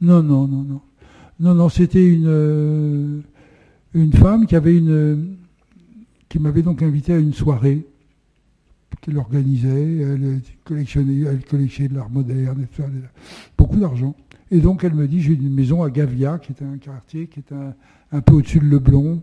[0.00, 0.80] Non, non, non, non.
[1.40, 3.20] Non, non, c'était une, euh,
[3.92, 5.36] une femme qui avait une...
[6.28, 7.84] qui m'avait donc invité à une soirée
[9.00, 12.66] qu'elle organisait, elle collectionnait, elle collectionnait de l'art moderne,
[13.58, 14.14] beaucoup d'argent.
[14.50, 17.40] Et donc elle me dit, j'ai une maison à Gavia, qui est un quartier qui
[17.40, 19.22] est un, peu au-dessus de Leblon.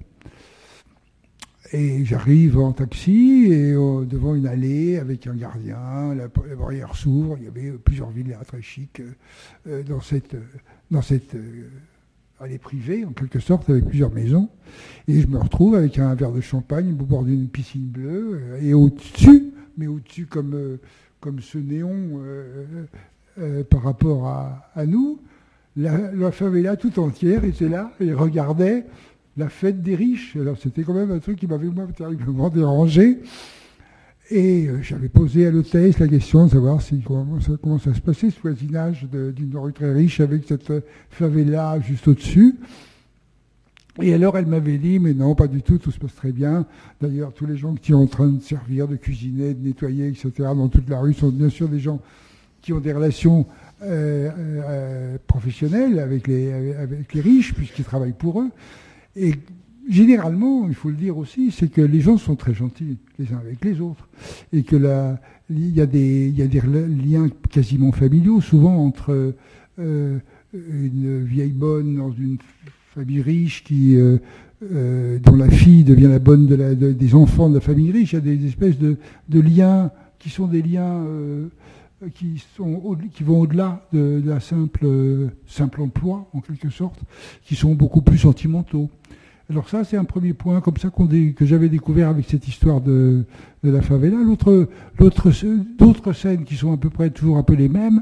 [1.74, 7.38] Et j'arrive en taxi et euh, devant une allée avec un gardien, la, barrière s'ouvre,
[7.40, 9.14] il y avait plusieurs villas très chics euh,
[9.68, 10.36] euh, dans cette,
[10.90, 11.34] dans cette
[12.42, 14.50] allée privée en quelque sorte avec plusieurs maisons.
[15.08, 18.74] Et je me retrouve avec un verre de champagne au bord d'une piscine bleue et
[18.74, 20.78] au-dessus, mais au-dessus comme,
[21.22, 22.20] comme ce néon
[23.70, 25.20] par rapport à, nous,
[25.76, 28.86] la, la, favela tout entière était là et regardait
[29.38, 30.36] la fête des riches.
[30.36, 33.20] Alors c'était quand même un truc qui m'avait moi terriblement dérangé.
[34.30, 38.40] Et euh, j'avais posé à l'hôtesse la question de savoir comment, ça, se passait, ce
[38.40, 40.72] voisinage d'une rue très riche avec cette
[41.10, 42.56] favela juste au-dessus.
[44.02, 46.66] Et alors elle m'avait dit, mais non, pas du tout, tout se passe très bien.
[47.02, 50.32] D'ailleurs, tous les gens qui sont en train de servir, de cuisiner, de nettoyer, etc.,
[50.38, 52.00] dans toute la rue sont bien sûr des gens
[52.62, 53.46] qui ont des relations
[53.84, 56.54] euh, euh, professionnelles avec les,
[57.16, 58.50] riches, puisqu'ils travaillent pour eux.
[59.16, 59.34] Et
[59.90, 63.40] généralement, il faut le dire aussi, c'est que les gens sont très gentils les uns
[63.40, 64.08] avec les autres.
[64.54, 64.76] Et que
[65.50, 69.34] il y, a des, liens quasiment familiaux, souvent entre
[69.80, 70.20] euh,
[70.54, 72.38] une vieille bonne dans une
[72.94, 73.98] famille riche qui,
[74.62, 78.14] dont la fille devient la bonne des enfants de la famille riche.
[78.14, 78.98] Il y a des espèces de,
[79.28, 81.04] de liens qui sont des liens
[82.10, 84.88] qui, sont, qui vont au-delà de, la simple,
[85.48, 87.00] simple emploi, en quelque sorte,
[87.46, 88.90] qui sont beaucoup plus sentimentaux.
[89.50, 93.26] Alors ça, c'est un premier point comme ça que j'avais découvert avec cette histoire de,
[93.64, 94.18] la favela.
[94.18, 98.02] L'autre, d'autres scènes qui sont à peu près toujours un peu les mêmes,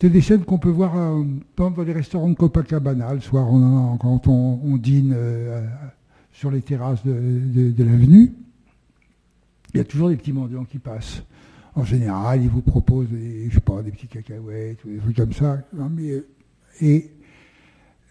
[0.00, 1.22] c'est des scènes qu'on peut voir euh,
[1.56, 3.46] dans les restaurants de Copacabana le soir
[4.00, 5.64] quand on, dîne euh,
[6.32, 8.32] sur les terrasses de, de l'avenue.
[9.74, 11.22] Il y a toujours des petits mendiants qui passent
[11.74, 15.16] en général, ils vous proposent des, je sais pas, des petits cacahuètes ou des trucs
[15.16, 15.58] comme ça.
[15.72, 16.22] mais,
[16.80, 17.10] et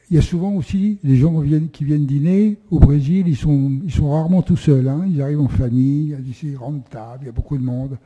[0.10, 3.38] il y a souvent aussi des gens qui viennent, qui viennent dîner au Brésil, ils
[3.38, 4.88] sont, ils sont rarement tout seuls.
[4.88, 5.06] Hein.
[5.08, 7.64] ils arrivent en famille, il y a des grandes tables, il y a beaucoup de
[7.64, 7.98] monde.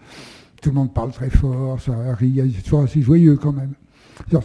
[0.61, 3.73] Tout le monde parle très fort, ça rit, c'est toujours assez joyeux quand même.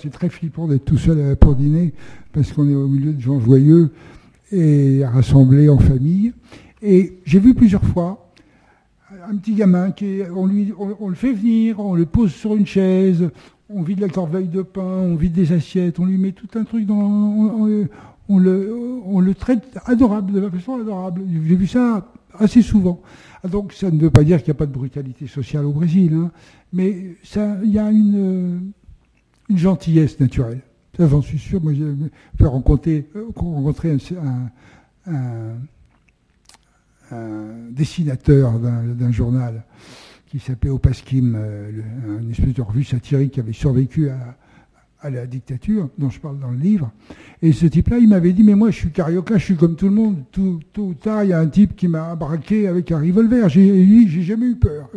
[0.00, 1.92] C'est très flippant d'être tout seul euh, pour dîner
[2.32, 3.92] parce qu'on est au milieu de gens joyeux
[4.50, 6.32] et rassemblés en famille.
[6.82, 8.29] Et j'ai vu plusieurs fois
[9.28, 12.66] un petit gamin qui on, lui, on, le fait venir, on le pose sur une
[12.66, 13.30] chaise,
[13.68, 16.64] on vide la corbeille de pain, on vide des assiettes, on lui met tout un
[16.64, 17.90] truc dans.
[18.32, 18.72] On, le,
[19.06, 21.22] on le traite adorable, de façon adorable.
[21.28, 23.00] J'ai vu ça assez souvent.
[23.42, 25.72] Ah, donc ça ne veut pas dire qu'il n'y a pas de brutalité sociale au
[25.72, 26.30] Brésil, hein,
[26.72, 27.16] mais
[27.64, 28.72] il y a une,
[29.52, 30.60] gentillesse naturelle.
[30.96, 31.60] J'en suis sûr.
[31.60, 35.54] Moi, j'ai rencontré, euh, rencontrer un, un,
[37.70, 39.64] dessinateur d'un journal
[40.30, 41.70] qui s'appelait Opaskim, euh,
[42.20, 44.36] une espèce de revue satirique qui avait survécu à,
[45.02, 46.92] à la dictature, dont je parle dans le livre.
[47.42, 49.86] Et ce type-là, il m'avait dit, mais moi, je suis carioca, je suis comme tout
[49.86, 50.18] le monde.
[50.30, 53.48] Tout, tôt ou tard, il y a un type qui m'a braqué avec un revolver.
[53.48, 54.88] J'ai dit, j'ai jamais eu peur.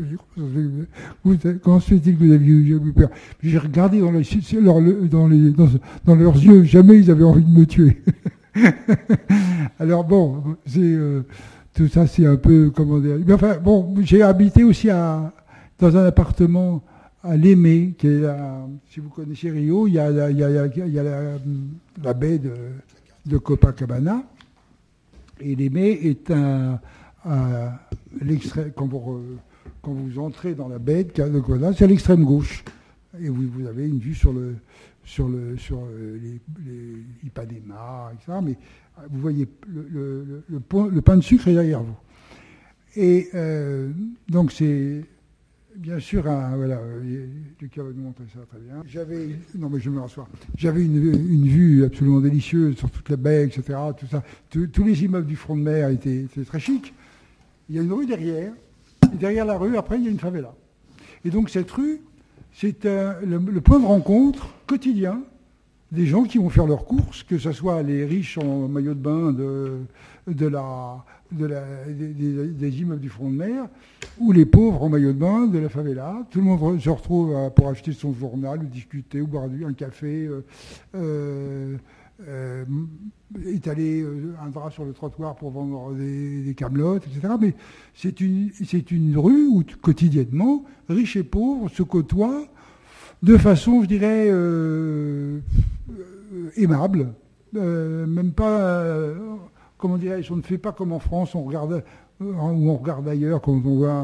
[1.64, 3.10] Comment se fait-il que vous aviez eu peur?
[3.42, 8.04] J'ai regardé dans, dans, les, dans, leurs yeux, jamais ils avaient envie de me tuer.
[9.80, 10.80] Alors bon, c'est...
[10.80, 11.24] Euh,
[11.74, 13.18] tout ça, c'est un peu, comment dire.
[13.26, 15.32] Mais enfin, bon, j'ai habité aussi à,
[15.80, 16.84] dans un appartement
[17.24, 20.44] à l'Aimé, qui est la, si vous connaissez Rio, il y a, la, il y
[20.44, 21.04] a, il y a
[22.04, 22.54] la, baie de,
[23.26, 24.24] de, Copacabana.
[25.40, 26.80] Et l'Aimé est un,
[28.22, 29.22] l'extrême, quand vous,
[29.82, 32.64] quand vous entrez dans la baie de Copacabana, c'est à l'extrême gauche.
[33.20, 34.56] Et vous, vous, avez une vue sur le,
[35.04, 35.82] sur le, sur
[36.22, 38.40] les, les Ipanema, etc.
[38.44, 38.58] Mais
[39.10, 41.96] vous voyez, le, pain de sucre est derrière vous.
[42.96, 43.92] Et euh,
[44.30, 45.04] donc c'est
[45.76, 46.80] bien sûr, voilà,
[47.60, 48.84] Lucas va nous montrer ça très bien.
[48.86, 50.28] J'avais, non mais je me rasseoir.
[50.56, 53.80] J'avais une, vue absolument délicieuse sur toute la baie, etc.
[53.98, 54.24] Tout ça.
[54.50, 56.94] tous les immeubles du front de mer étaient, très chics.
[57.70, 58.54] Il y a une rue derrière.
[59.14, 60.54] Et derrière la rue, après, il y a une favela.
[61.26, 62.02] Et donc cette rue,
[62.54, 65.24] c'est le, point de rencontre quotidien
[65.94, 69.00] des gens qui vont faire leurs courses, que ce soit les riches en maillot de
[69.00, 73.68] bain de, la, de la, des, immeubles du front de mer,
[74.20, 76.26] ou les pauvres en maillot de bain de la favela.
[76.32, 80.26] Tout le monde se retrouve pour acheter son journal, ou discuter, ou boire un café,
[80.26, 80.42] euh,
[80.96, 81.78] euh,
[82.28, 82.66] euh,
[83.46, 84.04] étaler
[84.44, 87.36] un drap sur le trottoir pour vendre des, des camelotes, etc.
[87.40, 87.54] Mais
[87.94, 92.48] c'est une rue où quotidiennement, riches et pauvres se côtoient
[93.24, 95.40] de façon, je dirais, euh,
[95.90, 97.14] euh, aimable.
[97.56, 98.84] Euh, même pas,
[99.78, 101.84] comment dirais-je, on ne fait pas comme en France, on regarde,
[102.20, 104.04] on regarde ailleurs quand on voit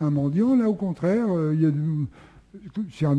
[0.00, 0.56] un, mendiant.
[0.56, 1.26] Là, au contraire,
[2.92, 3.18] c'est un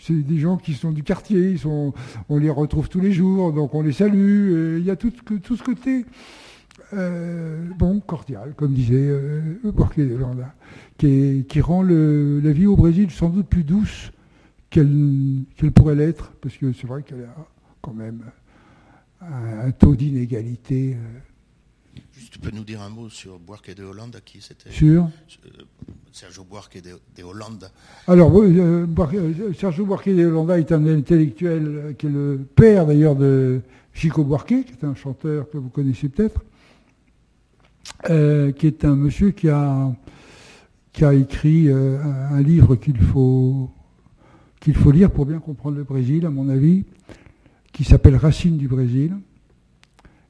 [0.00, 1.92] c'est des gens qui sont du quartier, ils sont,
[2.28, 4.78] on les retrouve tous les jours, donc on les salue.
[4.78, 5.10] Il y a tout,
[5.56, 6.04] ce côté
[6.92, 10.54] bon, cordial, comme disait euh, de Landa
[11.00, 14.10] qui, rend la vie au Brésil sans doute plus douce
[14.68, 15.44] qu'elle
[15.74, 17.46] pourrait l'être, parce que c'est vrai qu'elle a
[17.80, 18.22] quand même
[19.20, 20.94] un, taux d'inégalité.
[20.94, 21.98] Euh.
[22.12, 24.70] Juste, tu peux nous dire un mot sur Buarque de Hollande, qui c'était?
[24.70, 25.04] Sur?
[25.46, 25.48] Euh,
[26.12, 27.70] Sergio Buarque de, Hollande.
[28.06, 28.86] Alors, euh,
[29.58, 33.62] Sergio Buarque de Hollande est un intellectuel qui est le père d'ailleurs de
[33.94, 36.42] Chico Buarque, qui est un chanteur que vous connaissez peut-être,
[38.54, 39.92] qui est un monsieur qui a
[40.92, 43.70] qui a écrit euh, un livre qu'il faut,
[44.60, 46.84] qu'il faut lire pour bien comprendre le Brésil, à mon avis,
[47.72, 49.16] qui s'appelle Racine du Brésil,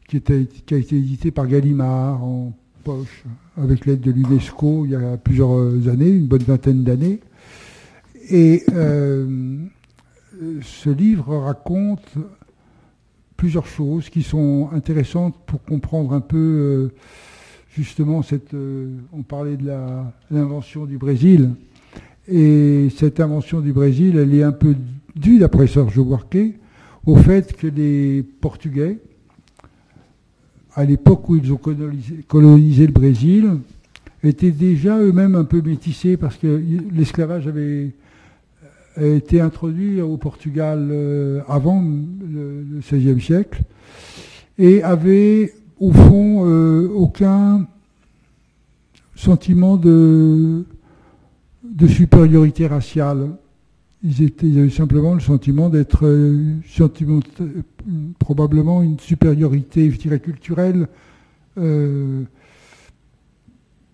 [0.09, 2.53] qui, était, qui, a été édité par Gallimard en
[2.85, 3.25] poche,
[3.57, 7.21] avec l'aide de l'UNESCO il y a plusieurs années, une bonne vingtaine d'années.
[8.31, 9.67] Et euh,
[10.63, 12.15] ce livre raconte
[13.37, 16.95] plusieurs choses qui sont intéressantes pour comprendre un peu euh,
[17.77, 18.23] justement,
[18.55, 19.71] euh, on parlait de
[20.31, 21.51] l'invention du Brésil,
[22.29, 24.75] et cette invention du Brésil, elle est un peu
[25.17, 26.39] due, d'après Sergio Buarque,
[27.07, 28.99] au fait que les Portugais,
[30.75, 31.61] à l'époque où ils ont
[32.29, 33.51] colonisé, le Brésil,
[34.23, 36.63] étaient déjà eux-mêmes un peu métissés parce que
[36.93, 37.93] l'esclavage avait
[39.01, 43.63] été introduit au Portugal euh, avant le, le XVIe siècle
[44.59, 47.67] et avait au fond, euh, aucun
[49.17, 50.65] sentiment de,
[51.89, 53.31] supériorité raciale.
[54.03, 56.59] Ils, avaient simplement le sentiment d'être euh,
[58.19, 60.89] probablement une supériorité, je dirais, culturelle,
[61.59, 62.23] euh,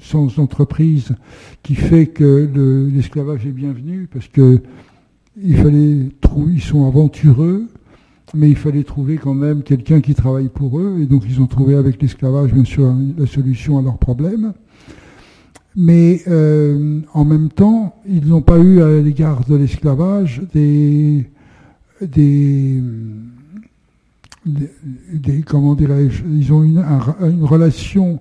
[0.00, 1.14] sens d'entreprise
[1.62, 2.50] qui fait que
[2.92, 4.60] l'esclavage est bienvenu parce que
[5.40, 6.08] il fallait
[6.48, 7.68] ils sont aventureux,
[8.34, 11.46] mais il fallait trouver quand même quelqu'un qui travaille pour eux, et donc ils ont
[11.46, 14.52] trouvé avec l'esclavage, bien sûr, la solution à leurs problèmes.
[15.74, 21.30] Mais euh, en même temps, ils n'ont pas eu à l'égard de l'esclavage des,
[22.02, 22.82] des,
[25.46, 26.84] comment dirais-je, ils ont une,
[27.20, 28.20] une relation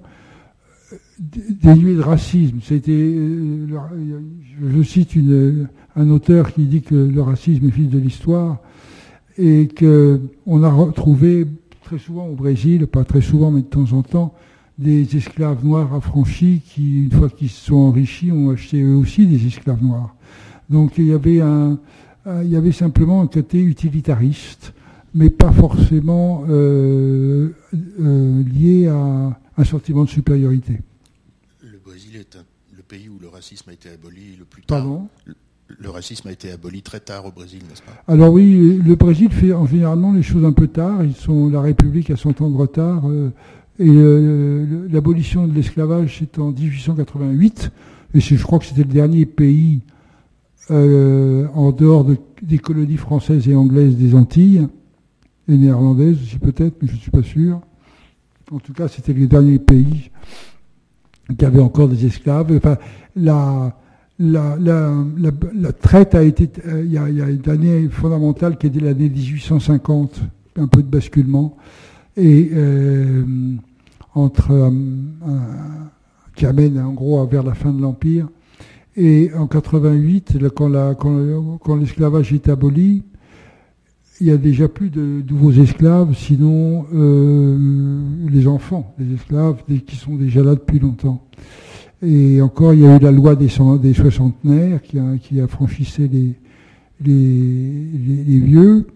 [1.19, 2.59] dénuée de racisme.
[2.63, 3.67] C'était, euh,
[4.61, 5.15] je cite
[5.95, 8.59] un auteur qui dit que le racisme est fils de l'histoire
[9.37, 11.47] et qu'on a retrouvé
[11.83, 14.33] très souvent au Brésil, pas très souvent mais de temps en temps,
[14.77, 19.27] des esclaves noirs affranchis qui, une fois qu'ils se sont enrichis, ont acheté eux aussi
[19.27, 20.15] des esclaves noirs.
[20.69, 21.77] Donc il y avait, un,
[22.43, 24.73] il y avait simplement un côté utilitariste,
[25.13, 27.49] mais pas forcément euh,
[27.99, 30.79] euh, lié à un sentiment de supériorité.
[31.61, 32.37] Le Brésil est
[32.75, 34.79] le pays où le racisme a été aboli le plus tard.
[34.79, 35.07] Pardon?
[35.79, 38.03] Le racisme a été aboli très tard au Brésil, n'est-ce pas?
[38.07, 41.03] Alors oui, le Brésil fait en généralement les choses un peu tard.
[41.03, 43.07] Ils sont la République a 100 ans de retard.
[43.07, 43.31] Euh,
[43.79, 47.71] et euh, l'abolition de l'esclavage, c'est en 1888.
[48.13, 49.81] Et je crois que c'était le dernier pays
[50.69, 52.05] euh, en dehors
[52.41, 54.67] des colonies françaises et anglaises des Antilles,
[55.47, 57.61] et néerlandaises aussi peut-être, mais je ne suis pas sûr.
[58.51, 60.11] En tout cas, c'était le dernier pays
[61.37, 62.51] qui avait encore des esclaves.
[62.57, 62.77] Enfin,
[63.15, 63.73] la,
[65.79, 70.21] traite a été, euh, il y, a, une année fondamentale qui est l'année 1850,
[70.57, 71.57] un peu de basculement,
[72.17, 73.23] et euh,
[74.13, 74.69] entre euh,
[76.35, 78.27] qui amène en gros vers la fin de l'empire.
[78.97, 83.03] Et en 88, quand, quand l'esclavage est aboli,
[84.21, 86.85] il y a déjà plus de nouveaux esclaves, sinon
[88.29, 91.25] les enfants des esclaves qui sont déjà là depuis longtemps.
[92.03, 93.49] Et encore, il y a eu la loi des,
[93.81, 96.35] des soixantenaires qui, a, qui affranchissait les,
[96.99, 98.87] les, vieux.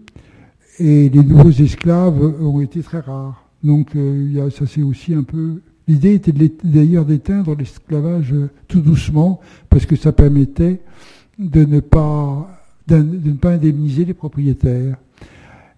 [0.78, 3.48] Et les nouveaux esclaves ont été très rares.
[3.62, 5.62] Donc euh, il y a, ça c'est aussi un peu...
[5.88, 6.32] L'idée était
[6.64, 8.34] d'ailleurs d'éteindre l'esclavage
[8.66, 10.80] tout doucement, parce que ça permettait
[11.38, 12.48] de ne pas
[13.44, 14.96] indemniser les propriétaires.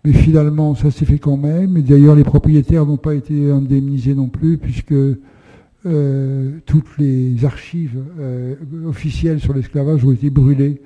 [0.04, 1.76] Mais finalement, ça s'est fait quand même.
[1.76, 4.94] Et d'ailleurs, les propriétaires n'ont pas été indemnisés non plus, puisque
[5.86, 10.82] euh, toutes les archives euh, officielles sur l'esclavage ont été brûlées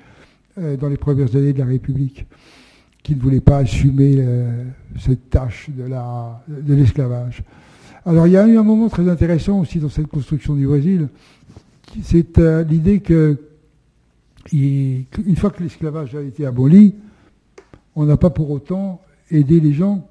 [0.58, 2.26] euh, dans les premières années de la République,
[3.02, 4.24] qui ne voulaient pas assumer
[5.00, 7.42] cette tâche de l'esclavage.
[8.04, 11.08] Alors il y a eu un moment très intéressant aussi dans cette construction du Brésil,
[12.02, 12.38] c'est
[12.68, 13.38] l'idée que
[14.52, 16.94] une fois que l'esclavage a été aboli,
[17.96, 20.06] on n'a pas pour autant aidé les gens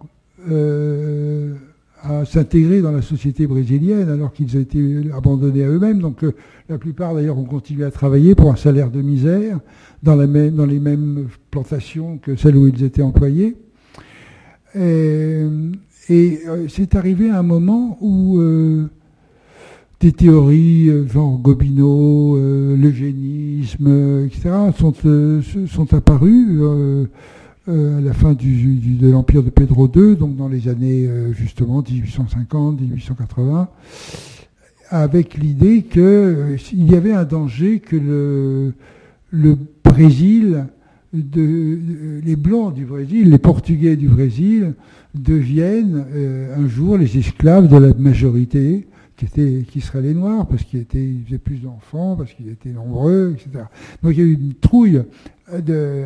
[2.04, 4.80] à s'intégrer dans la société brésilienne alors qu'ils ont été
[5.16, 6.00] abandonnés à eux-mêmes.
[6.00, 6.34] Donc euh,
[6.70, 9.60] la plupart d'ailleurs ont continué à travailler pour un salaire de misère
[10.02, 13.56] dans, les mêmes plantations que celles où ils étaient employés.
[14.74, 15.46] Et,
[16.10, 18.88] et euh, c'est arrivé à un moment où euh,
[20.00, 22.36] des théories genre Gobineau,
[22.76, 24.50] l'eugénisme, etc.
[24.74, 26.60] sont apparues
[27.70, 31.32] euh, à la fin du, de l'empire de Pedro II, donc dans les années euh,
[31.32, 33.70] justement 1850, 1880,
[34.90, 38.74] avec l'idée qu'il euh, y avait un danger que
[39.32, 40.66] le, Brésil,
[41.14, 44.74] les Blancs du Brésil, les Portugais du Brésil,
[45.14, 46.06] deviennent
[46.58, 48.88] un jour les esclaves de la majorité,
[49.18, 53.66] qui, qui seraient les Noirs, parce qu'ils faisaient plus d'enfants, parce qu'ils étaient nombreux, etc.
[54.02, 55.04] Donc il y a eu une trouille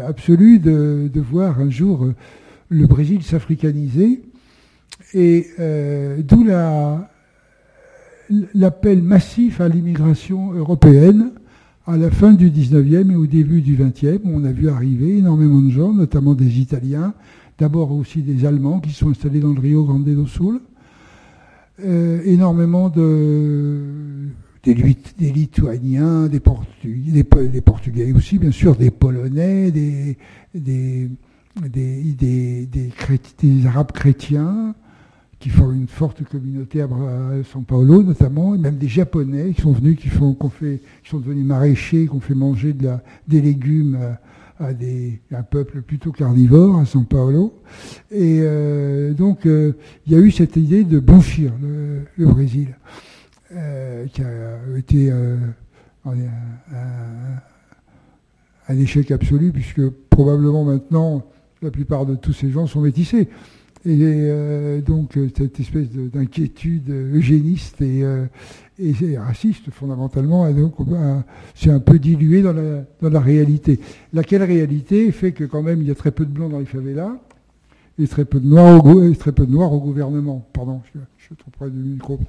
[0.08, 2.16] absolue de, voir un jour euh,
[2.70, 4.24] le Brésil s'africaniser,
[5.14, 7.10] et euh, d'où la,
[8.54, 11.32] l'appel massif à l'immigration européenne
[11.88, 14.22] à la fin du 19e et au début du 20e.
[14.26, 17.14] On a vu arriver énormément de gens, notamment des Italiens,
[17.60, 20.60] d'abord aussi des Allemands qui sont installés dans le Rio Grande do Sul,
[21.84, 23.84] euh, énormément de,
[24.74, 30.18] des, Lituaniens, des Portugais, des, aussi, bien sûr, des Polonais, des,
[30.54, 31.10] des,
[31.62, 34.74] des, Arabes chrétiens
[35.40, 36.88] qui font une forte communauté à
[37.44, 41.46] São Paulo notamment, et même des Japonais qui sont venus, qui, font, qui sont devenus
[41.46, 44.00] maraîchers, qui ont fait manger de la, des légumes
[44.60, 47.54] à des, un peuple plutôt carnivore à São Paulo.
[48.10, 48.42] Et
[49.16, 52.70] donc, il y a eu cette idée de blanchir le, le Brésil,
[53.50, 55.56] qui a été un,
[58.68, 61.24] un, échec absolu, puisque probablement maintenant,
[61.62, 63.28] la plupart de tous ces gens sont métissés.
[63.86, 68.26] Et euh, donc euh, cette espèce d'inquiétude eugéniste et, euh,
[68.80, 70.52] et, raciste fondamentalement,
[71.54, 73.80] c'est un peu dilué dans la, dans la réalité.
[74.12, 76.66] Laquelle réalité fait que quand même il y a très peu de blancs dans les
[76.66, 77.16] favelas
[77.98, 78.86] et très peu de noirs
[79.74, 80.48] au, gouvernement.
[80.54, 82.20] Pardon, je, suis trop près du micro.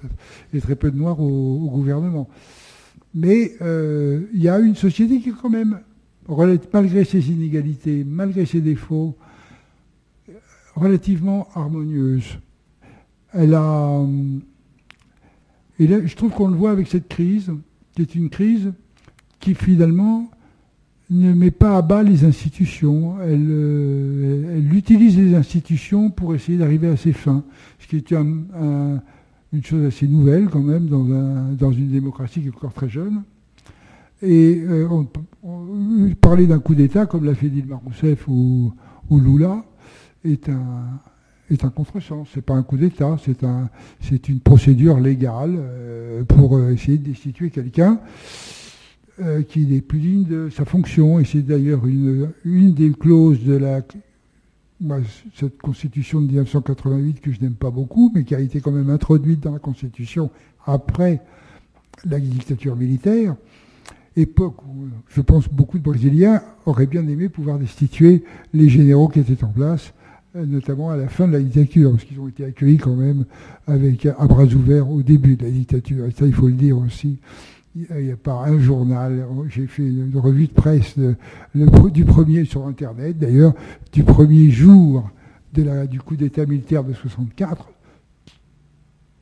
[0.54, 2.28] Et très peu de noirs au, gouvernement.
[3.14, 5.80] Mais il y a une société qui quand même,
[6.72, 9.16] malgré ses inégalités, malgré ses défauts,
[10.74, 12.38] relativement harmonieuse.
[13.32, 14.00] Elle a,
[15.78, 17.52] et là, je trouve qu'on le voit avec cette crise,
[17.94, 18.72] qui est une crise
[19.40, 20.30] qui finalement
[21.10, 23.20] ne met pas à bas les institutions.
[23.22, 27.44] Elle, euh, elle utilise les institutions pour essayer d'arriver à ses fins,
[27.78, 29.00] ce qui est une
[29.62, 33.22] chose assez nouvelle quand même dans, une démocratie qui est encore très jeune.
[34.22, 34.88] Et euh,
[36.20, 38.72] parler d'un coup d'État comme l'a fait Dilma Rousseff ou,
[39.10, 39.64] Lula,
[40.24, 41.00] est un,
[41.50, 42.26] est un contresens.
[42.34, 43.68] C'est pas un coup d'État, c'est un,
[44.00, 48.00] c'est une procédure légale euh, pour essayer de destituer quelqu'un
[49.20, 51.18] euh, qui n'est plus digne de sa fonction.
[51.18, 53.80] Et c'est d'ailleurs une, une des clauses de la
[55.34, 58.90] cette constitution de 1988 que je n'aime pas beaucoup, mais qui a été quand même
[58.90, 60.30] introduite dans la constitution
[60.66, 61.22] après
[62.04, 63.36] la dictature militaire.
[64.16, 69.20] Époque où je pense beaucoup de Brésiliens auraient bien aimé pouvoir destituer les généraux qui
[69.20, 69.94] étaient en place
[70.34, 73.24] notamment à la fin de la dictature, parce qu'ils ont été accueillis quand même
[73.66, 76.04] avec un bras ouverts au début de la dictature.
[76.04, 77.18] Et ça, il faut le dire aussi.
[77.76, 79.26] Il n'y a pas un journal.
[79.48, 80.94] J'ai fait une revue de presse
[81.54, 83.52] du premier sur Internet, d'ailleurs,
[83.92, 85.10] du premier jour
[85.52, 87.68] de la, du coup d'État militaire de 64.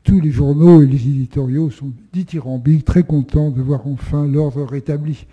[0.05, 5.27] Tous les journaux et les éditoriaux sont dithyrambiques, très contents de voir enfin l'ordre rétabli.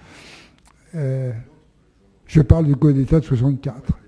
[0.96, 1.32] Euh,
[2.26, 4.00] je parle du coup d'État de 64.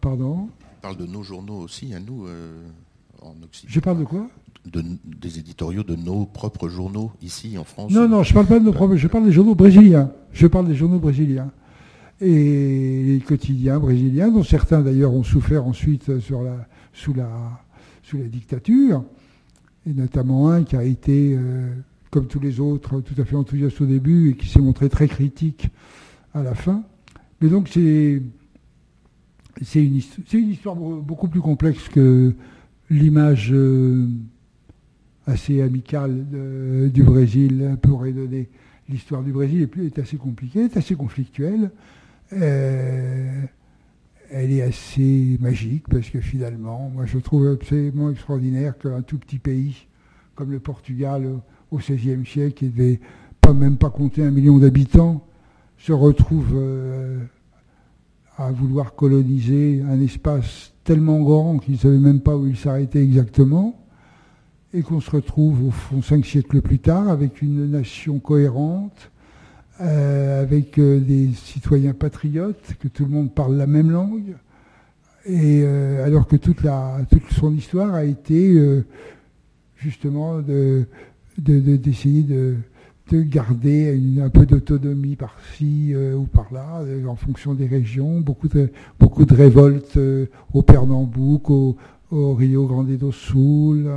[0.00, 0.48] Pardon?
[0.78, 2.66] On parle de nos journaux aussi, à nous, euh,
[3.20, 3.70] en Occident.
[3.70, 4.26] Je parle de quoi?
[4.70, 8.64] Des éditoriaux de nos propres journaux, ici, en France Non, non, je parle pas de
[8.64, 10.10] nos propres, je parle des journaux brésiliens.
[10.32, 11.50] Je parle des journaux brésiliens.
[12.20, 17.28] Et les quotidiens brésiliens, dont certains d'ailleurs ont souffert ensuite sur la, sous, la,
[18.02, 19.04] sous la dictature,
[19.86, 21.70] et notamment un qui a été, euh,
[22.10, 25.06] comme tous les autres, tout à fait enthousiaste au début et qui s'est montré très
[25.06, 25.68] critique
[26.34, 26.82] à la fin.
[27.40, 28.20] Mais donc c'est
[29.62, 32.34] c'est une, histoire beaucoup plus complexe que
[32.90, 34.06] l'image euh,
[35.28, 36.24] assez amicale
[36.92, 38.48] du Brésil pourrait donner.
[38.88, 41.70] L'histoire du Brésil est, assez compliquée, est assez conflictuelle.
[42.32, 43.42] Euh,
[44.30, 49.38] elle est assez magique parce que finalement, moi je trouve absolument extraordinaire qu'un tout petit
[49.38, 49.86] pays
[50.34, 51.28] comme le Portugal
[51.70, 53.00] au XVIe siècle, qui ne devait
[53.40, 55.26] pas, même pas compter un million d'habitants,
[55.78, 57.18] se retrouve euh,
[58.36, 63.02] à vouloir coloniser un espace tellement grand qu'ils ne savaient même pas où il s'arrêtait
[63.02, 63.87] exactement,
[64.74, 69.10] et qu'on se retrouve au fond cinq siècles plus tard avec une nation cohérente,
[69.80, 74.34] euh, avec euh, des citoyens patriotes, que tout le monde parle la même langue,
[75.24, 78.56] et euh, alors que toute, la, toute son histoire a été
[79.76, 80.40] justement
[81.38, 82.56] d'essayer de,
[83.12, 88.20] de garder un peu d'autonomie par-ci ou par-là, en fonction des régions.
[88.20, 88.70] Beaucoup de,
[89.34, 89.98] révoltes
[90.52, 91.76] au Pernambouc, au,
[92.10, 93.88] Rio Grande do Sul.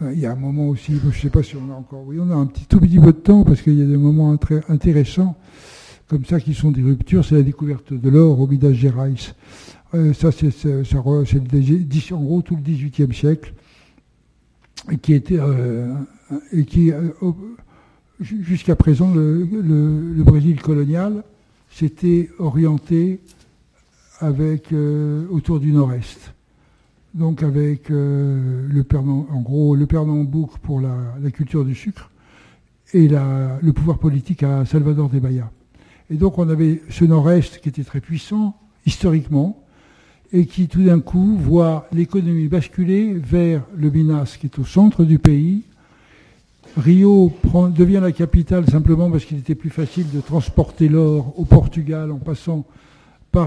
[0.00, 2.18] Il y a un moment aussi, je ne sais pas si on a encore, oui,
[2.20, 4.36] on a un petit tout petit peu de temps parce qu'il y a des moments
[4.36, 5.36] très intéressants
[6.08, 7.24] comme ça qui sont des ruptures.
[7.24, 9.14] C'est la découverte de l'or au Minas Gerais.
[10.14, 13.52] ça, c'est en gros tout le XVIIIe siècle
[15.02, 15.94] qui était euh,
[16.52, 17.10] et qui euh,
[18.20, 19.44] jusqu'à présent le,
[20.24, 21.24] Brésil colonial
[21.70, 23.20] s'était orienté
[24.20, 26.32] avec euh, autour du nord-est.
[27.14, 32.10] Donc avec le en gros le Pernambouc pour la, culture du sucre
[32.92, 35.50] et le pouvoir politique à Salvador de Bahia.
[36.10, 38.56] Et donc on avait ce nord-est qui était très puissant
[38.86, 39.62] historiquement,
[40.32, 45.04] et qui tout d'un coup voit l'économie basculer vers le Minas qui est au centre
[45.04, 45.62] du pays.
[46.76, 47.32] Rio
[47.74, 52.18] devient la capitale simplement parce qu'il était plus facile de transporter l'or au Portugal en
[52.18, 52.66] passant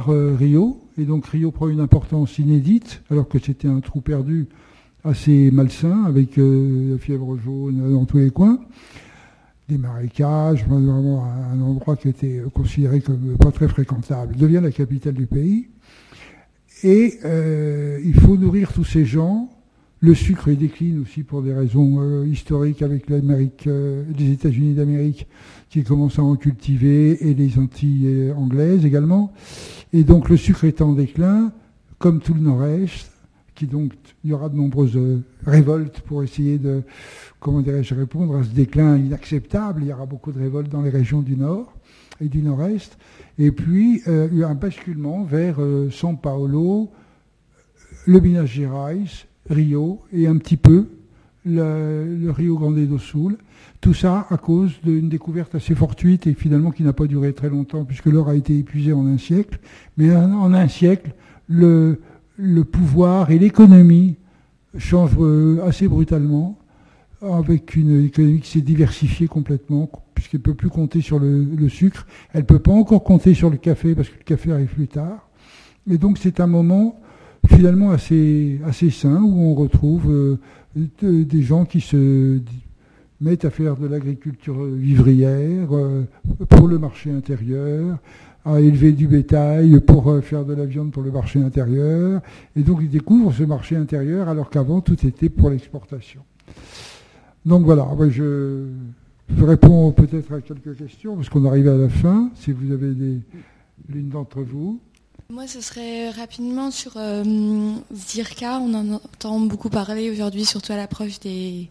[0.09, 0.81] euh, Rio.
[0.97, 4.47] Et donc Rio prend une importance inédite, alors que c'était un trou perdu
[5.03, 8.59] assez malsain, avec euh, la fièvre jaune dans tous les coins.
[9.69, 15.13] des marécages, vraiment un endroit qui était considéré comme pas très fréquentable, devient la capitale
[15.13, 15.67] du pays.
[16.83, 19.49] Et euh, il faut nourrir tous ces gens.
[20.03, 25.27] Le sucre décline aussi pour des raisons euh, historiques avec l'Amérique, euh, les États-Unis d'Amérique
[25.69, 29.31] qui commencent à en cultiver et les Antilles anglaises également.
[29.93, 31.53] Et donc le sucre est en déclin,
[31.99, 33.11] comme tout le Nord-Est,
[33.53, 33.93] qui donc
[34.23, 34.99] il y aura de nombreuses
[35.45, 36.81] révoltes pour essayer de,
[37.39, 39.83] comment dirais-je, répondre à ce déclin inacceptable.
[39.83, 41.73] Il y aura beaucoup de révoltes dans les régions du Nord
[42.19, 42.97] et du Nord-Est.
[43.37, 46.89] Et puis, euh, il y a un basculement vers euh, São Paulo,
[48.07, 50.87] le Minas Gerais, Rio et un petit peu
[51.45, 53.37] le, Rio Grande do Sul.
[53.79, 57.49] Tout ça à cause d'une découverte assez fortuite et finalement qui n'a pas duré très
[57.49, 59.59] longtemps puisque l'or a été épuisé en un siècle.
[59.97, 61.13] Mais en, un siècle,
[61.47, 62.01] le,
[62.37, 64.17] le pouvoir et l'économie
[64.77, 66.57] changent euh, assez brutalement
[67.21, 72.07] avec une économie qui s'est diversifiée complètement, puisqu'elle ne peut plus compter sur le, sucre.
[72.33, 74.87] Elle ne peut pas encore compter sur le café, parce que le café arrive plus
[74.87, 75.29] tard.
[75.89, 76.99] Et donc c'est un moment
[77.47, 80.37] finalement assez, assez sain, où on retrouve euh,
[80.75, 82.39] des gens qui se
[83.21, 86.03] mettent à faire de l'agriculture vivrière euh,
[86.49, 87.97] pour le marché intérieur,
[88.43, 92.21] à élever du bétail pour euh, faire de la viande pour le marché intérieur.
[92.55, 96.21] Et donc ils découvrent ce marché intérieur alors qu'avant tout était pour l'exportation.
[97.45, 98.65] Donc voilà, je,
[99.39, 103.19] réponds peut-être à quelques questions, parce qu'on arrive à la fin, si vous avez des,
[103.89, 104.79] l'une d'entre vous.
[105.31, 107.23] Moi, ce serait rapidement sur euh,
[107.93, 108.59] Zirka.
[108.59, 111.69] On en entend beaucoup parler aujourd'hui, surtout à l'approche des,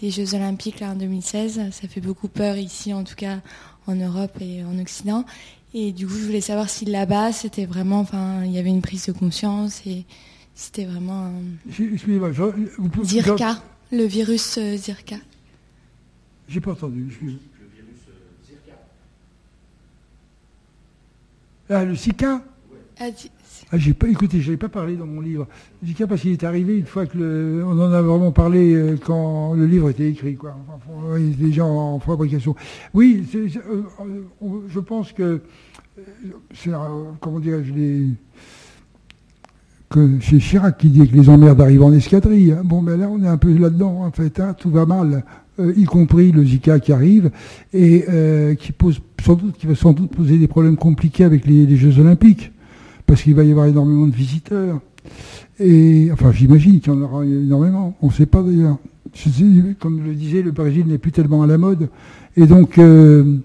[0.00, 1.60] Jeux Olympiques là, en 2016.
[1.72, 3.40] Ça fait beaucoup peur ici, en tout cas
[3.88, 5.24] en Europe et en Occident.
[5.74, 8.82] Et du coup, je voulais savoir si là-bas, c'était vraiment, enfin, il y avait une
[8.82, 10.04] prise de conscience et
[10.54, 11.32] c'était vraiment.
[11.68, 12.30] Excusez-moi,
[13.02, 13.60] Zirka.
[13.90, 15.16] Le virus euh, Zirka.
[16.48, 17.18] J'ai pas entendu.
[17.20, 17.40] Le virus
[18.08, 18.78] euh, Zirka.
[21.70, 22.40] Ah, le Zika?
[23.00, 23.04] Ah,
[23.72, 24.06] ah, j'ai pas,
[24.58, 25.46] pas parlé dans mon livre.
[25.84, 28.96] Zika parce qu'il est arrivé une fois que le, on en a vraiment parlé euh,
[29.02, 30.56] quand le livre était écrit, quoi.
[30.68, 32.54] Enfin, il était déjà en, fabrication.
[32.94, 35.40] Oui, je pense que,
[37.20, 38.06] comment dirais-je, les,
[39.90, 42.52] que c'est Chirac qui dit que les emmerdes arrivent en escadrille.
[42.52, 42.62] Hein.
[42.64, 44.38] Bon, ben là, on est un peu là-dedans, en fait.
[44.38, 44.54] Hein.
[44.56, 45.24] Tout va mal,
[45.58, 47.32] euh, y compris le Zika qui arrive
[47.74, 51.44] et euh, qui pose sans doute, qui va sans doute poser des problèmes compliqués avec
[51.44, 52.52] les, Jeux Olympiques,
[53.10, 54.78] parce qu'il va y avoir énormément de visiteurs.
[55.58, 57.96] Et enfin, j'imagine qu'il y en aura énormément.
[58.02, 58.78] On ne sait pas d'ailleurs.
[59.80, 61.88] Comme je le disais, le Brésil n'est plus tellement à la mode,
[62.36, 63.38] et donc euh,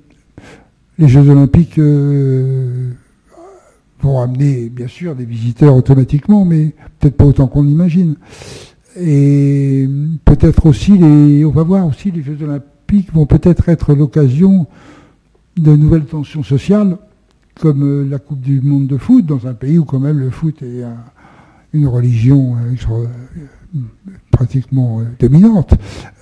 [0.99, 2.93] les Jeux Olympiques vont
[4.21, 8.17] amener bien sûr des visiteurs automatiquement, mais peut-être pas autant qu'on imagine.
[9.01, 9.89] Et
[10.25, 14.67] peut-être aussi les, on va voir aussi les Jeux Olympiques vont peut-être être, l'occasion
[15.57, 16.99] de nouvelles tensions sociales,
[17.59, 20.29] comme euh, la Coupe du Monde de foot, dans un pays où quand même le
[20.29, 20.83] foot est
[21.73, 23.05] une religion euh,
[24.31, 25.73] pratiquement euh, dominante.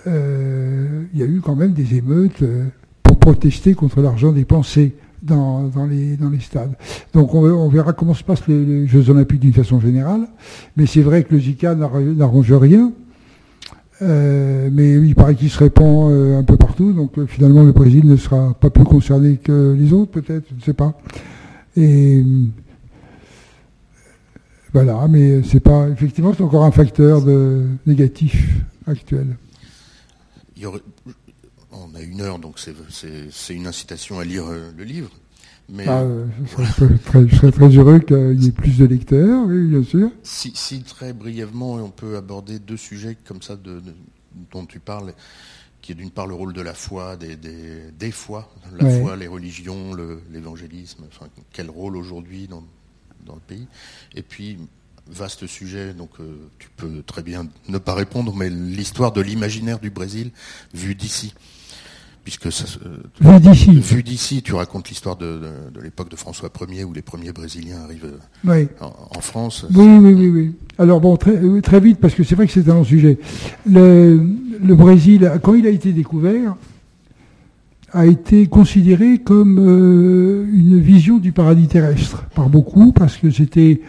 [0.06, 2.44] Il y a eu quand même des émeutes
[3.04, 6.76] pour protester contre l'argent dépensé dans, les, dans les stades.
[7.14, 10.28] Donc on, verra comment se passent les, Jeux Olympiques d'une façon générale.
[10.76, 12.92] Mais c'est vrai que le Zika n'arrange rien.
[14.04, 17.72] Euh, mais il paraît qu'il se répand euh, un peu partout, donc euh, finalement le
[17.72, 21.00] Brésil ne sera pas plus concerné que les autres, peut-être, je ne sais pas.
[21.78, 22.22] Et
[24.74, 28.50] voilà, mais c'est pas effectivement c'est encore un facteur de négatif
[28.88, 29.38] actuel.
[30.58, 30.82] Il y aurait,
[31.72, 34.46] on a une heure, donc c'est une incitation à lire
[34.78, 35.12] le livre.
[35.70, 39.84] Mais ah, euh, je, serais très, heureux qu'il y ait plus de lecteurs, oui, bien
[39.84, 40.12] sûr.
[40.24, 43.58] Si, très brièvement, on peut aborder deux sujets comme ça
[44.52, 45.14] dont tu parles,
[45.82, 49.28] qui est d'une part le rôle de la foi, des, des, foi, la foi, les
[49.28, 49.96] religions,
[50.32, 52.64] l'évangélisme, enfin, quel rôle aujourd'hui dans,
[53.26, 53.68] dans, le pays.
[54.16, 54.58] Et puis,
[55.08, 59.80] vaste sujet, donc euh, tu peux très bien ne pas répondre, mais l'histoire de l'imaginaire
[59.80, 60.32] du Brésil
[60.74, 61.34] vu d'ici
[62.24, 62.66] puisque ça,
[63.20, 65.42] vu d'ici, vu d'ici, tu racontes l'histoire de,
[65.82, 68.14] l'époque de François Ier où les premiers Brésiliens arrivent
[68.80, 69.66] en, France.
[69.74, 70.56] Oui, oui, oui, oui.
[70.78, 73.20] Alors bon, très, euh, très vite parce que c'est vrai que c'est un long sujet.
[73.70, 74.20] Le,
[74.62, 76.56] Brésil, quand il a été découvert,
[77.92, 83.82] a été considéré comme euh, une vision du paradis terrestre par beaucoup parce que c'était,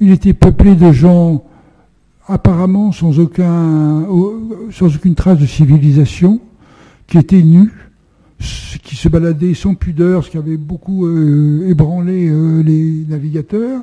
[0.00, 1.44] il était peuplé de gens
[2.26, 4.04] apparemment sans aucun,
[4.72, 6.40] sans aucune trace de civilisation
[7.06, 7.70] qui était nu,
[8.82, 13.82] qui se baladait sans pudeur, ce qui avait beaucoup euh, ébranlé euh, les navigateurs.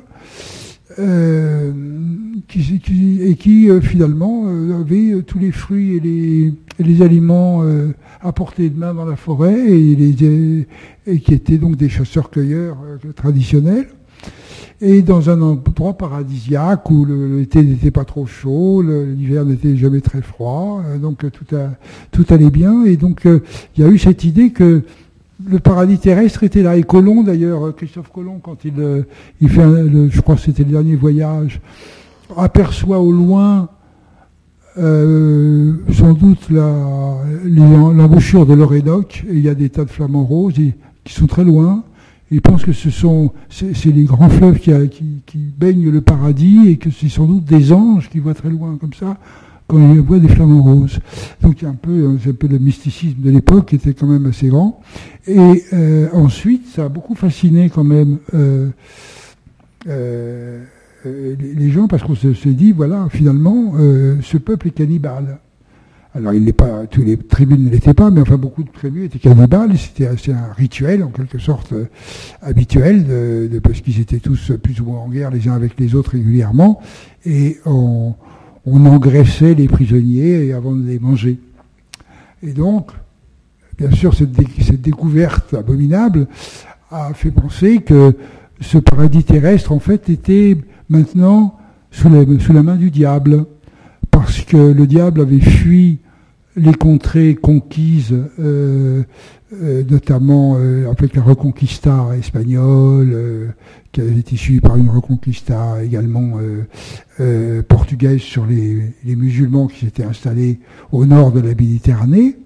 [0.98, 1.72] euh,
[2.46, 4.46] qui, et qui finalement
[4.80, 7.64] avait tous les fruits et les, les aliments
[8.20, 10.66] à portée de main dans la forêt et, les,
[11.06, 12.76] et qui étaient donc des chasseurs-cueilleurs
[13.16, 13.88] traditionnels
[14.84, 20.20] et dans un endroit paradisiaque où l'été n'était pas trop chaud, l'hiver n'était jamais très
[20.20, 21.70] froid, donc tout, a,
[22.10, 22.84] tout allait bien.
[22.84, 24.82] Et donc il y a eu cette idée que
[25.48, 26.76] le paradis terrestre était là.
[26.76, 29.02] Et Colomb, d'ailleurs, Christophe Colomb, quand il, euh,
[29.46, 31.60] fait, je crois que c'était le dernier voyage,
[32.36, 33.68] aperçoit au loin
[34.76, 40.54] euh, sans doute l'embouchure de l'Orénoque, et il y a des tas de flamants roses
[41.04, 41.84] qui sont très loin.
[42.30, 44.72] Il pense que ce sont c'est les grands fleuves qui,
[45.26, 48.76] qui, baignent le paradis et que c'est sans doute des anges qui voient très loin
[48.76, 49.18] comme ça
[49.66, 51.00] quand il voit des flamants roses.
[51.40, 54.06] Donc il y a un peu, un peu le mysticisme de l'époque qui était quand
[54.06, 54.80] même assez grand.
[55.26, 58.70] Et euh, ensuite, ça a beaucoup fasciné quand même euh,
[59.86, 60.64] euh,
[61.04, 63.74] les gens parce qu'on se, dit, voilà, finalement,
[64.22, 65.38] ce peuple est cannibale.
[66.16, 69.06] Alors, il n'est pas, tous les tribus ne l'étaient pas, mais enfin, beaucoup de tribus
[69.06, 69.76] étaient cannibales.
[69.76, 71.74] C'était un rituel, en quelque sorte,
[72.40, 75.94] habituel, de, parce qu'ils étaient tous plus ou moins en guerre les uns avec les
[75.96, 76.80] autres régulièrement.
[77.26, 78.14] Et on
[78.66, 81.38] engraissait les prisonniers avant de les manger.
[82.44, 82.90] Et donc,
[83.78, 84.32] bien sûr, cette,
[84.80, 86.26] découverte abominable
[86.90, 88.14] a fait penser que
[88.60, 90.56] ce paradis terrestre, en fait, était
[90.88, 91.58] maintenant
[91.90, 93.46] sous la, main du diable,
[94.10, 96.00] parce que le diable avait fui
[96.56, 99.02] les contrées conquises, euh,
[99.52, 103.54] euh, notamment euh, avec la Reconquista espagnole,
[103.92, 106.38] qui avait été suivie par une Reconquista également
[107.68, 110.60] portugaise sur les, musulmans qui s'étaient installés
[110.92, 112.36] au nord de la Méditerranée.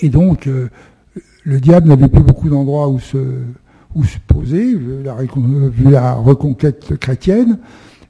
[0.00, 0.68] Et donc, euh,
[1.44, 3.18] le diable n'avait plus beaucoup d'endroits où se,
[4.26, 7.58] poser, vu la reconquête chrétienne,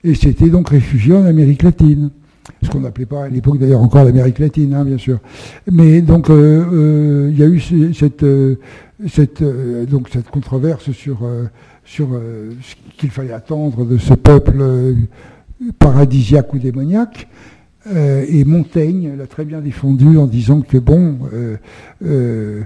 [0.05, 2.11] et s'était donc réfugié en Amérique latine.
[2.63, 5.19] Ce qu'on n'appelait pas à l'époque d'ailleurs encore l'Amérique latine, hein, bien sûr.
[5.71, 7.61] Mais donc, euh, euh, il y a eu
[7.93, 8.25] cette,
[9.09, 9.43] cette,
[9.89, 11.19] donc cette controverse sur,
[11.85, 12.09] sur
[12.61, 14.63] ce qu'il fallait attendre de ce peuple
[15.79, 17.29] paradisiaque ou démoniaque.
[17.95, 21.57] Euh, et Montaigne l'a très bien défendu en disant que bon, euh,
[22.05, 22.63] euh,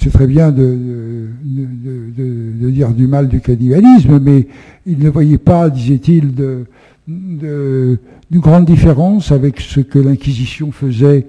[0.00, 4.48] c'est très bien de, dire du mal du cannibalisme, mais
[4.86, 6.64] il ne voyait pas, disait-il, de,
[7.06, 7.98] de,
[8.40, 11.26] grande différence avec ce que l'Inquisition faisait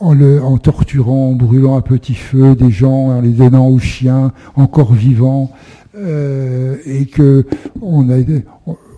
[0.00, 3.78] en, le, en, torturant, en brûlant à petit feu des gens, en les donnant aux
[3.78, 5.50] chiens encore vivants,
[5.96, 7.46] et que
[7.80, 8.18] on a,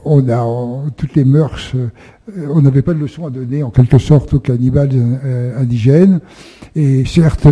[0.07, 3.99] on a toutes les mœurs, euh, on n'avait pas de leçon à donner en quelque
[3.99, 6.21] sorte aux cannibales euh, indigènes.
[6.75, 7.47] Et certes,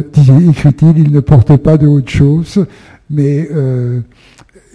[0.49, 2.64] écrit-il, il ne portait pas de haute chose,
[3.11, 4.01] mais euh,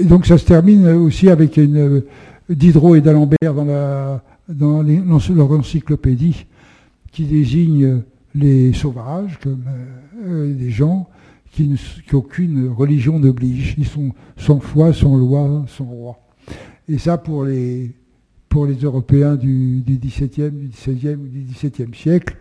[0.02, 2.04] donc ça se termine aussi avec une
[2.50, 6.46] Diderot et d'Alembert dans, la, dans, leur encyclopédie
[7.12, 8.02] qui désigne
[8.36, 9.64] les sauvages comme
[10.26, 11.08] des gens
[11.52, 11.80] qui,
[12.10, 13.76] qu'aucune religion n'oblige.
[13.78, 16.20] Ils sont sans foi, sans loi, sans roi.
[16.88, 17.92] Et ça, pour les,
[18.48, 22.38] pour les Européens du, du XVIIe, du XVIe ou du XVIIe siècle,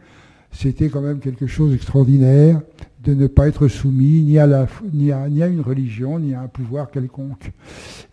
[0.51, 2.61] c'était quand même quelque chose d'extraordinaire
[3.05, 6.35] de ne pas être soumis ni à, la, ni, à, ni à une religion, ni
[6.35, 7.53] à un pouvoir quelconque.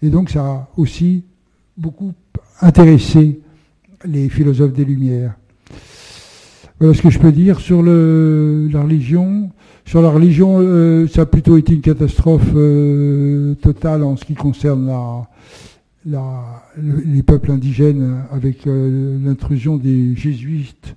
[0.02, 1.24] Et donc ça a aussi
[1.78, 2.14] beaucoup
[2.62, 3.40] intéressé
[4.06, 5.36] les philosophes des Lumières.
[6.80, 9.52] Voilà ce que je peux dire sur le, la religion.
[9.86, 14.34] Sur la religion, euh, ça a plutôt été une catastrophe euh, totale en ce qui
[14.34, 14.88] concerne
[16.06, 16.64] la,
[17.06, 20.96] les peuples indigènes avec euh, l'intrusion des jésuites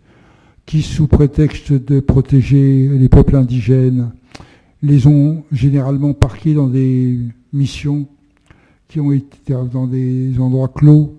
[0.66, 4.10] qui, sous prétexte de protéger les peuples indigènes,
[4.82, 7.18] les ont généralement parqués dans des
[7.52, 8.06] missions
[8.88, 11.14] qui ont été dans des endroits clos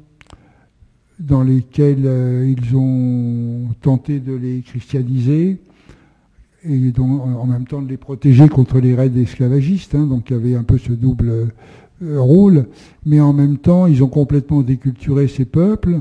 [1.20, 5.60] dans lesquels euh, ils ont tenté de les christianiser
[6.64, 9.96] et donc en même temps de les protéger contre les raids esclavagistes.
[9.96, 10.08] Hein.
[10.08, 12.68] donc il y avait un peu ce double euh, rôle,
[13.06, 16.00] mais en même temps, ils ont complètement déculturé ces peuples.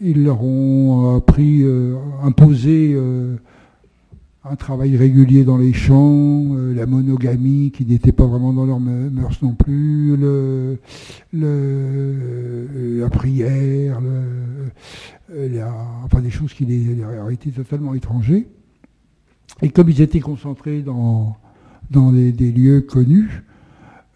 [0.00, 2.96] Ils leur ont appris, euh, imposé
[4.44, 9.40] un travail régulier dans les champs, la monogamie qui n'était pas vraiment dans leurs mœurs
[9.42, 10.78] non plus, le,
[11.32, 14.00] la prière,
[16.04, 18.48] enfin des choses qui leur étaient totalement étrangers.
[19.60, 21.36] Et comme ils étaient concentrés dans,
[21.90, 23.44] des lieux connus,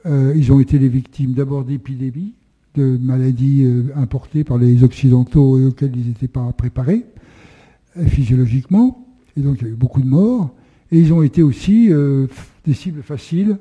[0.07, 2.35] euh, ils ont été les victimes d'abord d'épidémies,
[2.75, 7.05] de maladies euh, importées par les Occidentaux et auxquelles ils n'étaient pas préparés
[7.97, 9.06] euh, physiologiquement.
[9.37, 10.51] Et donc il y a eu beaucoup de morts.
[10.93, 11.91] Et ils ont été aussi
[12.65, 13.59] des cibles faciles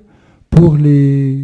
[0.50, 1.38] pour les,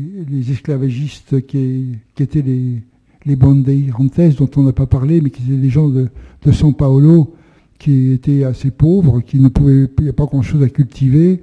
[0.52, 5.90] esclavagistes qui, étaient les, bandeirantes dont on n'a pas parlé, mais qui étaient des gens
[5.90, 6.10] de,
[6.46, 7.34] de São Paulo
[7.82, 11.42] qui étaient assez pauvres, qui ne pouvaient, pas grand-chose à cultiver,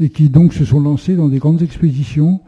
[0.00, 2.40] et qui donc se sont lancés dans des grandes expéditions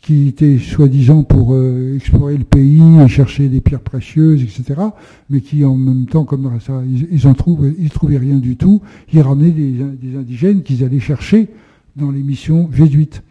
[0.00, 4.80] qui étaient soi-disant pour euh, explorer le pays et chercher des pierres précieuses, etc.,
[5.28, 8.80] mais qui en même temps, comme ça, ils, en trouvent, ils trouvaient rien du tout.
[9.12, 11.48] Ils ramenaient des, des indigènes qu'ils allaient chercher
[11.96, 13.22] dans les missions jésuites.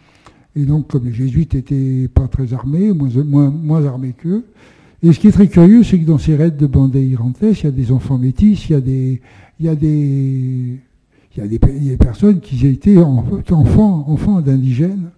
[0.55, 4.45] Et donc, comme les jésuites étaient pas très armés, moins, moins, moins armés qu'eux,
[5.01, 7.67] et ce qui est très curieux, c'est que dans ces raids de Bandeirantes, il y
[7.67, 9.21] a des enfants métis, il y a des,
[9.59, 10.77] il y a des,
[11.35, 15.09] il y a des, des personnes qui étaient enfants, enfants d'indigènes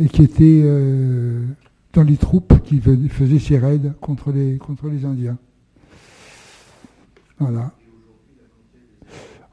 [0.00, 1.44] et qui étaient euh,
[1.92, 5.36] dans les troupes qui faisaient ces raids contre les, contre les Indiens.
[7.38, 7.72] Voilà.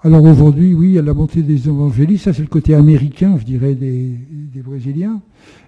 [0.04, 3.36] Alors aujourd'hui, oui, il y a la montée des évangélistes, ça c'est le côté américain,
[3.40, 5.22] je dirais, des, des, Brésiliens.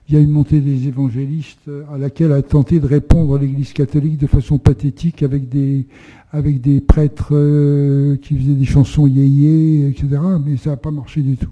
[0.08, 4.18] Il y a une montée des évangélistes à laquelle a tenté de répondre l'Église catholique
[4.18, 5.88] de façon pathétique avec des,
[6.32, 10.08] avec des prêtres euh, qui faisaient des chansons yéyé, etc.
[10.46, 11.50] Mais ça n'a pas marché du tout.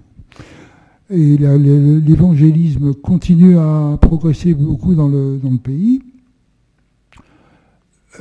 [1.10, 6.02] Et l'évangélisme continue à progresser beaucoup dans le, dans le pays.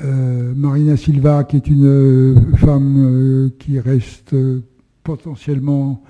[0.06, 4.36] Euh, Marina Silva, qui est une euh, femme euh, qui reste
[5.04, 6.02] potentiellement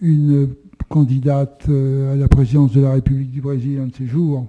[0.00, 0.48] une
[0.88, 4.46] candidate à la présidence de la République du Brésil un de ces jours,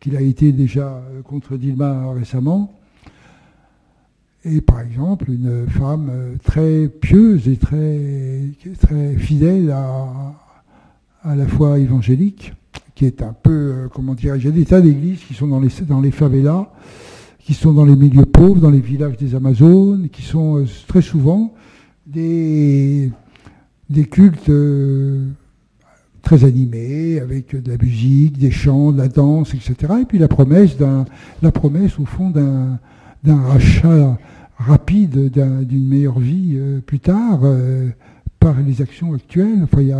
[0.00, 2.74] qu'il a été déjà contre Dilma récemment.
[4.44, 6.10] Et par exemple, une femme
[6.42, 8.50] très pieuse et très,
[8.80, 10.47] très fidèle à,
[11.22, 12.52] à la fois évangélique,
[12.94, 15.46] qui est un peu, euh, comment dire, il y a des tas d'églises qui sont
[15.46, 16.70] dans les, dans les favelas,
[17.38, 21.02] qui sont dans les milieux pauvres, dans les villages des Amazones, qui sont euh, très
[21.02, 21.54] souvent
[22.06, 23.10] des,
[23.90, 25.26] des cultes euh,
[26.22, 29.74] très animés, avec de la musique, des chants, de la danse, etc.
[30.02, 30.76] Et puis la promesse
[31.42, 32.78] la promesse au fond d'un,
[33.24, 34.18] d'un rachat
[34.58, 37.40] rapide d'une meilleure vie plus tard
[38.38, 39.62] par les actions actuelles.
[39.62, 39.92] Enfin, il y,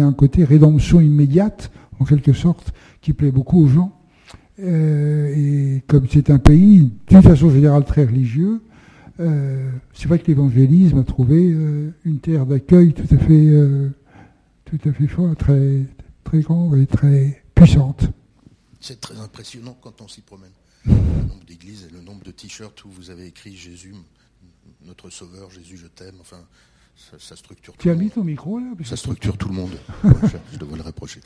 [0.00, 1.70] a un, côté rédemption immédiate,
[2.00, 3.92] en quelque sorte, qui plaît beaucoup aux gens.
[4.60, 8.60] Euh, et comme c'est un pays, d'une façon générale, très religieux,
[9.20, 13.50] euh, c'est vrai que l'évangélisme a trouvé euh, une terre d'accueil tout à fait,
[14.64, 15.84] tout à fait fort, très,
[16.24, 18.08] très grande et très puissante.
[18.80, 20.50] C'est très impressionnant quand on s'y promène.
[20.84, 23.94] Le nombre d'églises et le nombre de t-shirts où vous avez écrit Jésus,
[24.86, 26.14] notre Sauveur, Jésus, je t'aime.
[26.20, 26.40] Enfin,
[27.18, 29.70] ça, structure tu as mis ton micro là Ça structure tout le monde.
[30.52, 31.20] je, devrais le reprocher.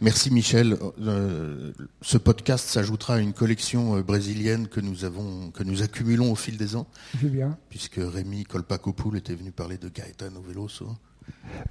[0.00, 0.76] Merci Michel.
[1.00, 6.30] Euh, ce podcast s'ajoutera à une collection euh, brésilienne que nous avons, que nous accumulons
[6.30, 6.86] au fil des ans.
[7.20, 7.58] C'est bien.
[7.70, 10.86] Puisque Rémi Colpacopoul était venu parler de Gaetano Veloso.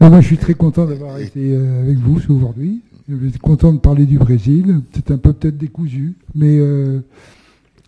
[0.02, 2.82] moi, je suis très content d'avoir été euh, avec vous aujourd'hui.
[3.08, 4.82] Je suis content de parler du Brésil.
[4.94, 6.60] C'est un peu peut-être décousu, mais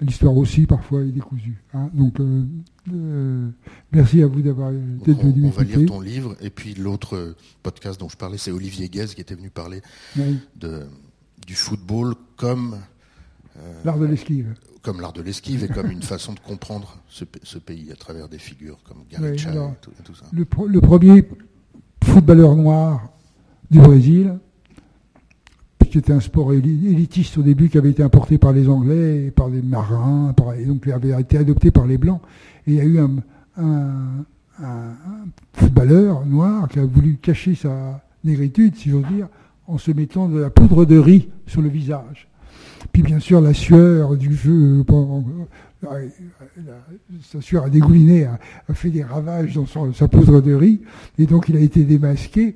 [0.02, 1.64] l'histoire aussi parfois est décousue.
[1.74, 1.90] Hein.
[1.94, 2.44] Donc euh,
[2.92, 3.50] euh,
[3.92, 5.46] merci à vous d'avoir été venu.
[5.46, 9.08] On va lire ton livre et puis l'autre podcast dont je parlais, c'est Olivier Guez
[9.08, 9.82] qui était venu parler
[10.56, 10.88] de,
[11.46, 12.78] du football comme
[13.58, 14.54] euh, l'art de l'esquive.
[14.82, 17.24] Comme l'art de l'esquive et comme une façon de comprendre ce,
[17.60, 20.26] pays à travers des figures comme Garrincha et, tout, ça.
[20.34, 21.24] Le, le premier
[22.04, 23.14] footballeur noir
[23.70, 24.40] du Brésil,
[25.92, 29.50] qui était un sport élitiste au début, qui avait été importé par les Anglais par
[29.50, 32.22] les marins, et donc qui avait été adopté par les Blancs.
[32.66, 34.24] Et il y a eu un,
[35.54, 39.28] footballeur noir qui a voulu cacher sa négritude, si j'ose dire,
[39.68, 42.28] en se mettant de la poudre de riz sur le visage.
[42.94, 46.08] Puis bien sûr, la sueur du jeu, euh,
[47.24, 48.40] sa sueur a dégouliné, a,
[48.74, 50.82] fait des ravages dans sa poudre de riz,
[51.18, 52.56] et donc il a été démasqué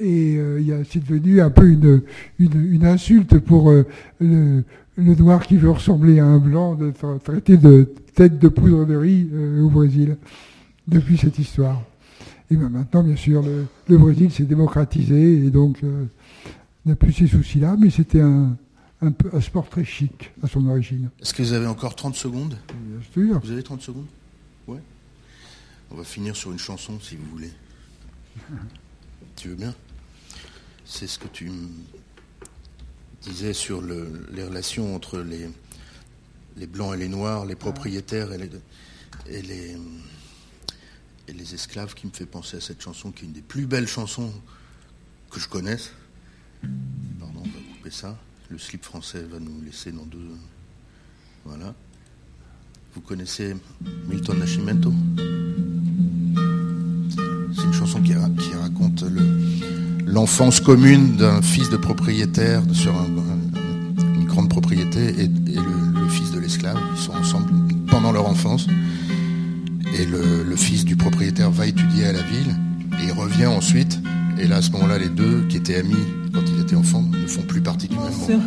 [0.00, 2.02] et euh, c'est devenu un peu une,
[2.38, 3.84] une, insulte pour euh,
[4.20, 4.64] le,
[4.96, 6.92] noir qui veut ressembler à un blanc de
[7.22, 10.16] traiter de tête de poudre de riz euh, au Brésil
[10.86, 11.82] depuis cette histoire.
[12.50, 15.82] Et ben maintenant, bien sûr, le, Brésil s'est démocratisé et donc
[16.86, 18.56] n'a plus ces soucis-là, mais c'était un,
[19.02, 21.10] un, un, sport très chic à son origine.
[21.20, 22.56] Est-ce que vous avez encore 30 secondes?
[22.86, 23.38] Bien sûr.
[23.40, 24.06] Vous avez 30 secondes?
[24.66, 24.80] Ouais.
[25.90, 27.50] On va finir sur une chanson si vous voulez.
[29.36, 29.74] tu veux bien?
[30.88, 31.52] C'est ce que tu
[33.22, 35.48] disais sur les relations entre les,
[36.56, 38.50] les, blancs et les noirs, les propriétaires et les,
[39.28, 39.76] et les,
[41.28, 43.66] et les esclaves qui me fait penser à cette chanson qui est une des plus
[43.66, 44.32] belles chansons
[45.30, 45.92] que je connaisse.
[47.20, 48.18] Pardon, on va couper ça.
[48.48, 50.30] Le slip français va nous laisser dans deux.
[51.44, 51.74] Voilà.
[52.94, 53.54] Vous connaissez
[54.08, 54.92] Milton Nascimento?
[57.54, 62.92] C'est une chanson qui, qui raconte le, l'enfance commune d'un fils de propriétaire sur
[64.14, 66.78] une grande propriété et, le, fils de l'esclave.
[66.96, 67.50] Ils sont ensemble
[67.88, 68.66] pendant leur enfance.
[69.98, 72.56] Et le, fils du propriétaire va étudier à la ville
[73.00, 74.00] et il revient ensuite.
[74.40, 75.94] Et là, à ce moment-là, les deux, qui étaient amis
[76.32, 78.40] quand ils étaient enfants, ne font plus partie du même monde.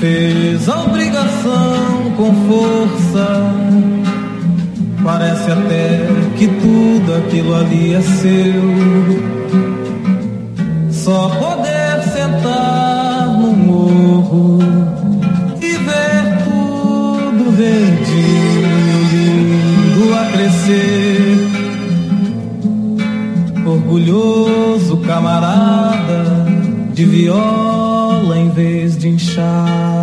[0.00, 3.52] Fez a obrigação com força.
[5.02, 8.62] Parece até que tudo aquilo ali é seu.
[10.92, 14.58] Só poder sentar no morro
[15.60, 21.48] e ver tudo verdinho, lindo a crescer
[23.66, 26.46] orgulhoso camarada
[26.92, 27.87] de viola
[28.98, 29.97] 金沙。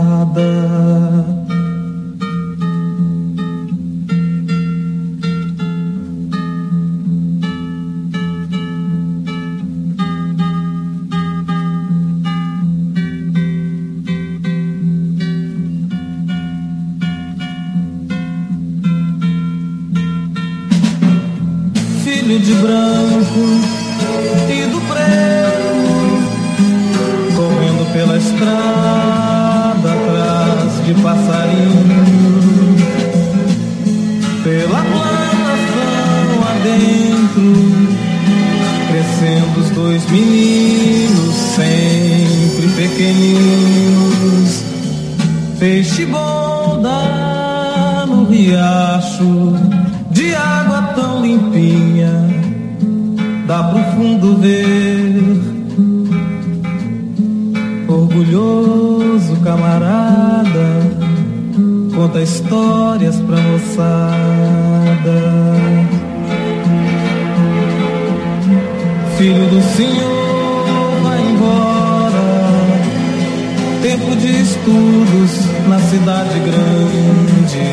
[69.18, 72.11] Filho do Senhor, vai embora.
[73.82, 77.66] Tempo de estudos na cidade grande.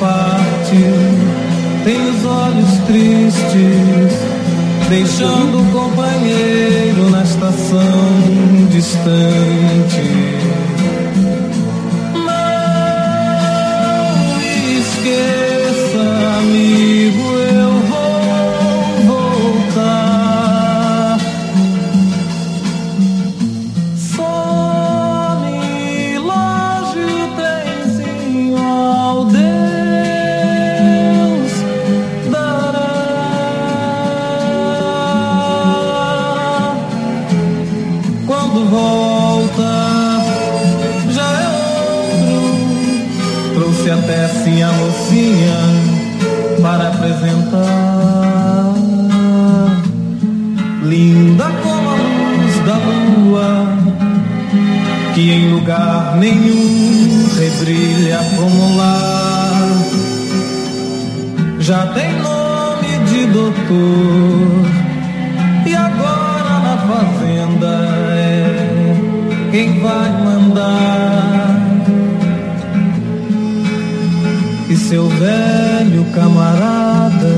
[0.00, 1.48] Partiu
[1.88, 4.12] tem os olhos tristes,
[4.90, 8.10] deixando o companheiro na estação
[8.70, 10.28] distante.
[44.08, 45.58] apetece a mocinha
[46.62, 48.74] para apresentar.
[50.82, 53.66] Linda como a luz da lua,
[55.14, 59.68] que em lugar nenhum rebrilha como lá.
[61.60, 64.64] Já tem nome de doutor,
[65.66, 67.68] e agora na fazenda
[68.16, 68.96] é
[69.52, 71.27] quem vai mandar.
[74.88, 77.34] Seu velho camarada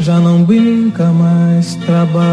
[0.00, 2.24] já não brinca mais, trabalha.